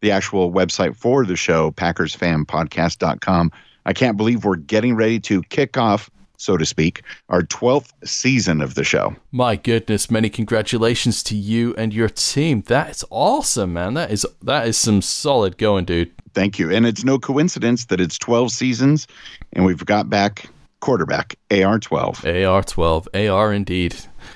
the 0.02 0.12
actual 0.12 0.52
website 0.52 0.96
for 0.96 1.26
the 1.26 1.36
show, 1.36 1.72
PackersFanPodcast.com. 1.72 3.52
I 3.86 3.94
can't 3.94 4.16
believe 4.16 4.46
we're 4.46 4.56
getting 4.56 4.96
ready 4.96 5.20
to 5.22 5.42
kick 5.44 5.78
off 5.78 6.10
so 6.38 6.56
to 6.56 6.66
speak, 6.66 7.02
our 7.30 7.42
12th 7.42 7.92
season 8.06 8.62
of 8.62 8.76
the 8.76 8.84
show. 8.84 9.16
My 9.32 9.56
goodness, 9.56 10.10
many 10.10 10.30
congratulations 10.30 11.22
to 11.24 11.36
you 11.36 11.76
and 11.78 11.94
your 11.94 12.10
team. 12.10 12.62
That 12.68 12.90
is 12.92 13.04
awesome, 13.10 13.74
man. 13.74 13.96
That 13.96 14.12
is 14.12 14.26
that 14.44 14.68
is 14.68 14.78
some 14.78 15.02
solid 15.02 15.58
going, 15.58 15.86
dude. 15.86 16.12
Thank 16.34 16.60
you. 16.60 16.72
And 16.72 16.86
it's 16.86 17.04
no 17.04 17.18
coincidence 17.18 17.86
that 17.86 18.00
it's 18.00 18.18
12 18.18 18.52
seasons 18.52 19.08
and 19.54 19.66
we've 19.66 19.86
got 19.86 20.10
back 20.10 20.50
quarterback 20.80 21.36
AR12. 21.50 22.18
AR12. 22.18 23.30
AR 23.30 23.54
indeed. 23.54 23.96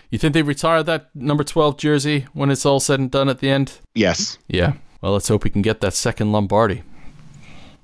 You 0.09 0.17
think 0.17 0.33
they 0.33 0.41
retire 0.41 0.83
that 0.83 1.15
number 1.15 1.43
12 1.43 1.77
jersey 1.77 2.25
when 2.33 2.49
it's 2.49 2.65
all 2.65 2.79
said 2.79 2.99
and 2.99 3.11
done 3.11 3.29
at 3.29 3.39
the 3.39 3.49
end? 3.49 3.79
Yes. 3.93 4.37
Yeah. 4.47 4.73
Well, 5.01 5.13
let's 5.13 5.27
hope 5.27 5.43
we 5.43 5.49
can 5.49 5.61
get 5.61 5.81
that 5.81 5.93
second 5.93 6.31
Lombardi. 6.31 6.83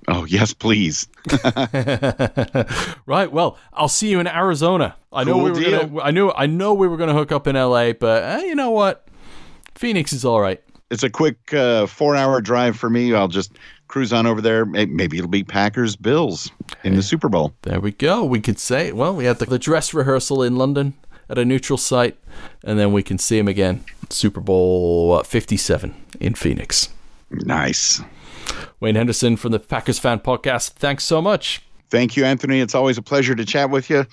Oh, 0.09 0.25
yes, 0.25 0.53
please. 0.53 1.07
right. 3.05 3.31
Well, 3.31 3.57
I'll 3.73 3.89
see 3.89 4.09
you 4.09 4.19
in 4.19 4.27
Arizona. 4.27 4.95
I 5.11 5.23
know 5.25 5.33
cool 5.33 5.43
we 5.43 5.51
were 5.51 5.59
deal. 5.59 5.87
gonna 5.87 6.01
I 6.01 6.11
knew 6.11 6.31
I 6.31 6.45
know 6.45 6.73
we 6.73 6.87
were 6.87 6.97
going 6.97 7.09
to 7.09 7.13
hook 7.13 7.31
up 7.31 7.45
in 7.47 7.55
LA, 7.55 7.91
but 7.93 8.23
eh, 8.23 8.45
you 8.45 8.55
know 8.55 8.71
what? 8.71 9.07
Phoenix 9.75 10.13
is 10.13 10.23
all 10.23 10.39
right. 10.39 10.61
It's 10.89 11.03
a 11.03 11.09
quick 11.09 11.53
uh, 11.53 11.85
4-hour 11.85 12.39
drive 12.39 12.77
for 12.77 12.89
me. 12.89 13.13
I'll 13.13 13.27
just 13.27 13.51
cruise 13.89 14.13
on 14.13 14.25
over 14.25 14.39
there. 14.39 14.65
Maybe 14.65 15.17
it'll 15.17 15.29
be 15.29 15.43
Packers 15.43 15.97
Bills 15.97 16.49
in 16.85 16.95
the 16.95 17.03
Super 17.03 17.27
Bowl. 17.27 17.53
There 17.63 17.81
we 17.81 17.91
go. 17.91 18.23
We 18.23 18.39
could 18.39 18.57
say, 18.57 18.93
well, 18.93 19.13
we 19.13 19.25
had 19.25 19.39
the, 19.39 19.45
the 19.45 19.59
dress 19.59 19.93
rehearsal 19.93 20.41
in 20.43 20.55
London 20.55 20.93
at 21.29 21.37
a 21.37 21.43
neutral 21.43 21.77
site, 21.77 22.17
and 22.63 22.79
then 22.79 22.93
we 22.93 23.03
can 23.03 23.17
see 23.17 23.37
him 23.37 23.49
again. 23.49 23.83
Super 24.09 24.39
Bowl 24.39 25.09
what, 25.09 25.27
57 25.27 25.93
in 26.21 26.35
Phoenix. 26.35 26.87
Nice. 27.29 28.01
Wayne 28.79 28.95
Henderson 28.95 29.35
from 29.35 29.51
the 29.51 29.59
Packers 29.59 29.99
Fan 29.99 30.19
Podcast. 30.19 30.71
Thanks 30.71 31.03
so 31.03 31.21
much. 31.21 31.61
Thank 31.89 32.17
you, 32.17 32.25
Anthony. 32.25 32.59
It's 32.59 32.75
always 32.75 32.97
a 32.97 33.01
pleasure 33.01 33.35
to 33.35 33.45
chat 33.45 33.69
with 33.69 33.89
you. 33.89 34.05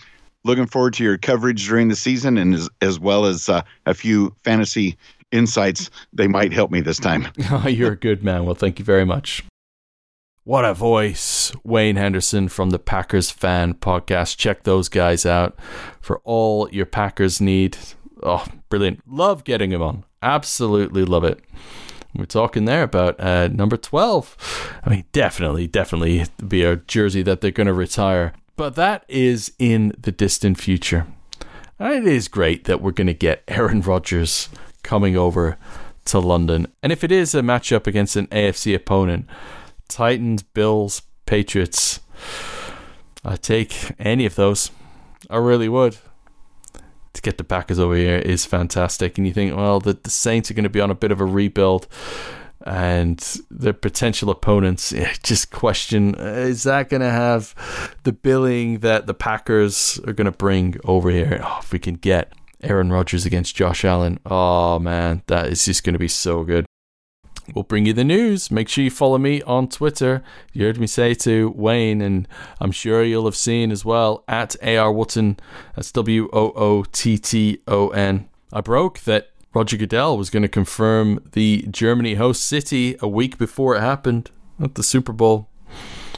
Looking 0.45 0.67
forward 0.67 0.95
to 0.95 1.05
your 1.05 1.19
coverage 1.19 1.67
during 1.67 1.89
the 1.89 1.97
season 1.97 2.37
and 2.37 2.55
as, 2.55 2.69
as 2.83 3.01
well 3.01 3.25
as 3.25 3.49
uh, 3.49 3.63
a 3.87 3.95
few 3.95 4.35
fantasy 4.45 4.97
insights. 5.33 5.91
They 6.13 6.29
might 6.29 6.53
help 6.53 6.71
me 6.71 6.81
this 6.81 6.99
time. 6.99 7.29
oh, 7.51 7.67
you're 7.67 7.93
a 7.93 7.97
good 7.97 8.23
man. 8.23 8.45
Well, 8.45 8.55
thank 8.55 8.79
you 8.79 8.85
very 8.85 9.05
much. 9.05 9.45
What 10.45 10.67
a 10.67 10.75
voice. 10.75 11.53
Wayne 11.65 11.97
Henderson 11.97 12.49
from 12.49 12.69
the 12.69 12.79
Packers 12.79 13.31
Fan 13.31 13.75
Podcast. 13.75 14.37
Check 14.37 14.65
those 14.65 14.91
guys 14.91 15.25
out 15.25 15.59
for 16.03 16.21
all 16.25 16.69
your 16.71 16.85
Packers 16.85 17.41
need. 17.41 17.79
Oh, 18.23 18.45
brilliant. 18.69 19.01
Love 19.07 19.45
getting 19.45 19.73
him 19.73 19.81
on. 19.81 20.05
Absolutely 20.23 21.05
love 21.05 21.25
it. 21.25 21.41
We're 22.17 22.27
talking 22.27 22.65
there 22.65 22.85
about 22.85 23.19
uh, 23.19 23.49
number 23.49 23.77
12. 23.77 24.79
I 24.85 24.91
mean, 24.91 25.05
definitely, 25.13 25.67
definitely 25.67 26.27
be 26.47 26.63
a 26.63 26.77
jersey 26.77 27.23
that 27.23 27.41
they're 27.41 27.51
going 27.51 27.67
to 27.67 27.75
retire. 27.75 28.33
But 28.57 28.77
that 28.77 29.05
is 29.09 29.53
in 29.59 29.93
the 29.99 30.13
distant 30.13 30.61
future. 30.61 31.07
And 31.79 32.07
it 32.07 32.07
is 32.07 32.29
great 32.29 32.65
that 32.65 32.81
we're 32.81 32.93
going 32.93 33.09
to 33.09 33.15
get 33.15 33.43
Aaron 33.49 33.81
Rodgers 33.81 34.49
coming 34.85 35.17
over 35.17 35.59
to 36.05 36.21
London. 36.21 36.69
And 36.83 36.93
if 36.93 37.03
it 37.03 37.11
is 37.11 37.35
a 37.35 37.41
matchup 37.41 37.87
against 37.87 38.15
an 38.15 38.29
AFC 38.29 38.75
opponent, 38.75 39.27
Titans, 39.89 40.43
Bills, 40.43 41.03
Patriots, 41.27 42.01
I 43.25 43.37
take 43.37 43.93
any 43.99 44.25
of 44.25 44.37
those. 44.37 44.71
I 45.29 45.39
really 45.39 45.69
would. 45.69 45.97
To 47.15 47.23
get 47.23 47.39
the 47.39 47.45
Packers 47.45 47.79
over 47.79 47.95
here 47.95 48.19
is 48.19 48.45
fantastic. 48.45 49.19
And 49.19 49.27
you 49.27 49.33
think, 49.33 49.57
well, 49.57 49.81
the, 49.81 49.95
the 49.95 50.11
Saints 50.11 50.51
are 50.51 50.55
going 50.55 50.65
to 50.65 50.71
be 50.71 50.81
on 50.81 50.91
a 50.91 50.95
bit 50.95 51.13
of 51.13 51.21
a 51.21 51.25
rebuild 51.25 51.87
and 52.65 53.19
the 53.51 53.75
potential 53.75 54.31
opponents 54.31 54.93
eh, 54.93 55.13
just 55.23 55.51
question 55.51 56.19
eh, 56.19 56.45
is 56.45 56.63
that 56.63 56.89
going 56.89 57.03
to 57.03 57.11
have 57.11 57.55
the 58.05 58.13
billing 58.13 58.79
that 58.79 59.07
the 59.07 59.15
Packers 59.15 60.01
are 60.07 60.13
going 60.13 60.25
to 60.25 60.33
bring 60.33 60.77
over 60.85 61.11
here? 61.11 61.41
Oh, 61.45 61.59
if 61.61 61.73
we 61.73 61.79
can 61.79 61.95
get 61.95 62.33
Aaron 62.63 62.91
Rodgers 62.91 63.27
against 63.27 63.55
Josh 63.55 63.85
Allen, 63.85 64.19
oh 64.27 64.79
man, 64.79 65.23
that 65.27 65.49
is 65.49 65.65
just 65.65 65.85
going 65.85 65.93
to 65.93 65.99
be 65.99 66.09
so 66.09 66.43
good. 66.43 66.67
We'll 67.53 67.65
bring 67.65 67.87
you 67.87 67.93
the 67.93 68.05
news. 68.05 68.51
Make 68.51 68.69
sure 68.69 68.85
you 68.85 68.91
follow 68.91 69.19
me 69.19 69.43
on 69.43 69.69
Twitter. 69.69 70.23
You 70.53 70.65
heard 70.65 70.79
me 70.79 70.87
say 70.87 71.15
to 71.15 71.53
Wayne, 71.55 72.01
and 72.01 72.27
I'm 72.61 72.73
sure 72.73 73.03
you'll 73.03 73.27
have 73.27 73.37
seen 73.37 73.71
as 73.71 73.85
well 73.85 74.25
at 74.29 74.57
AR 74.63 74.93
Wootton. 74.93 75.39
That's 75.77 75.93
W 75.93 76.29
O 76.33 76.53
O 76.53 76.85
T 76.85 77.19
T 77.19 77.59
O 77.69 77.89
N. 77.91 78.29
I 78.53 78.61
broke 78.61 79.01
that 79.01 79.31
Roger 79.53 79.77
Goodell 79.77 80.17
was 80.17 80.31
going 80.31 80.43
to 80.43 80.49
confirm 80.49 81.21
the 81.33 81.67
Germany 81.71 82.15
host 82.15 82.45
city 82.45 82.97
a 83.01 83.09
week 83.09 83.39
before 83.39 83.77
it 83.77 83.81
happened 83.81 84.31
at 84.61 84.75
the 84.75 84.83
Super 84.83 85.13
Bowl. 85.13 85.49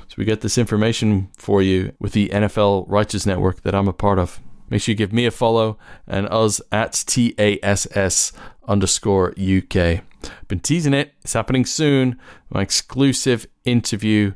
So 0.08 0.14
we 0.16 0.24
get 0.24 0.40
this 0.40 0.56
information 0.56 1.28
for 1.36 1.60
you 1.60 1.92
with 1.98 2.12
the 2.12 2.28
NFL 2.28 2.84
Writers 2.88 3.26
Network 3.26 3.62
that 3.62 3.74
I'm 3.74 3.88
a 3.88 3.92
part 3.92 4.18
of. 4.18 4.40
Make 4.70 4.82
sure 4.82 4.92
you 4.92 4.96
give 4.96 5.12
me 5.12 5.26
a 5.26 5.30
follow 5.30 5.78
and 6.06 6.26
us 6.28 6.60
at 6.72 6.92
TASS 6.92 8.32
underscore 8.66 9.34
UK. 9.38 10.02
Been 10.48 10.60
teasing 10.60 10.94
it. 10.94 11.14
It's 11.22 11.32
happening 11.32 11.64
soon. 11.66 12.18
My 12.50 12.62
exclusive 12.62 13.46
interview 13.64 14.32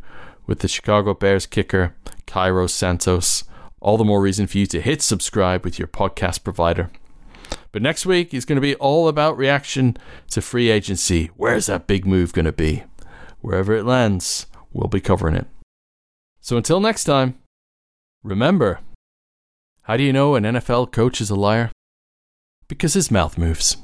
with 0.46 0.60
the 0.60 0.68
Chicago 0.68 1.14
Bears 1.14 1.46
kicker, 1.46 1.94
Cairo 2.26 2.66
Santos. 2.66 3.44
All 3.80 3.96
the 3.96 4.04
more 4.04 4.20
reason 4.20 4.46
for 4.46 4.58
you 4.58 4.66
to 4.66 4.80
hit 4.80 5.02
subscribe 5.02 5.64
with 5.64 5.78
your 5.78 5.88
podcast 5.88 6.44
provider. 6.44 6.90
But 7.72 7.82
next 7.82 8.04
week 8.04 8.34
is 8.34 8.44
going 8.44 8.56
to 8.56 8.60
be 8.60 8.74
all 8.76 9.08
about 9.08 9.36
reaction 9.36 9.96
to 10.30 10.42
free 10.42 10.70
agency. 10.70 11.30
Where's 11.36 11.66
that 11.66 11.86
big 11.86 12.06
move 12.06 12.32
going 12.32 12.44
to 12.44 12.52
be? 12.52 12.84
Wherever 13.40 13.74
it 13.74 13.84
lands, 13.84 14.46
we'll 14.72 14.88
be 14.88 15.00
covering 15.00 15.34
it. 15.34 15.46
So 16.40 16.56
until 16.56 16.80
next 16.80 17.04
time, 17.04 17.38
remember 18.22 18.80
how 19.82 19.96
do 19.96 20.02
you 20.02 20.12
know 20.12 20.34
an 20.34 20.44
NFL 20.44 20.92
coach 20.92 21.20
is 21.20 21.30
a 21.30 21.34
liar? 21.34 21.70
Because 22.68 22.94
his 22.94 23.10
mouth 23.10 23.36
moves. 23.38 23.76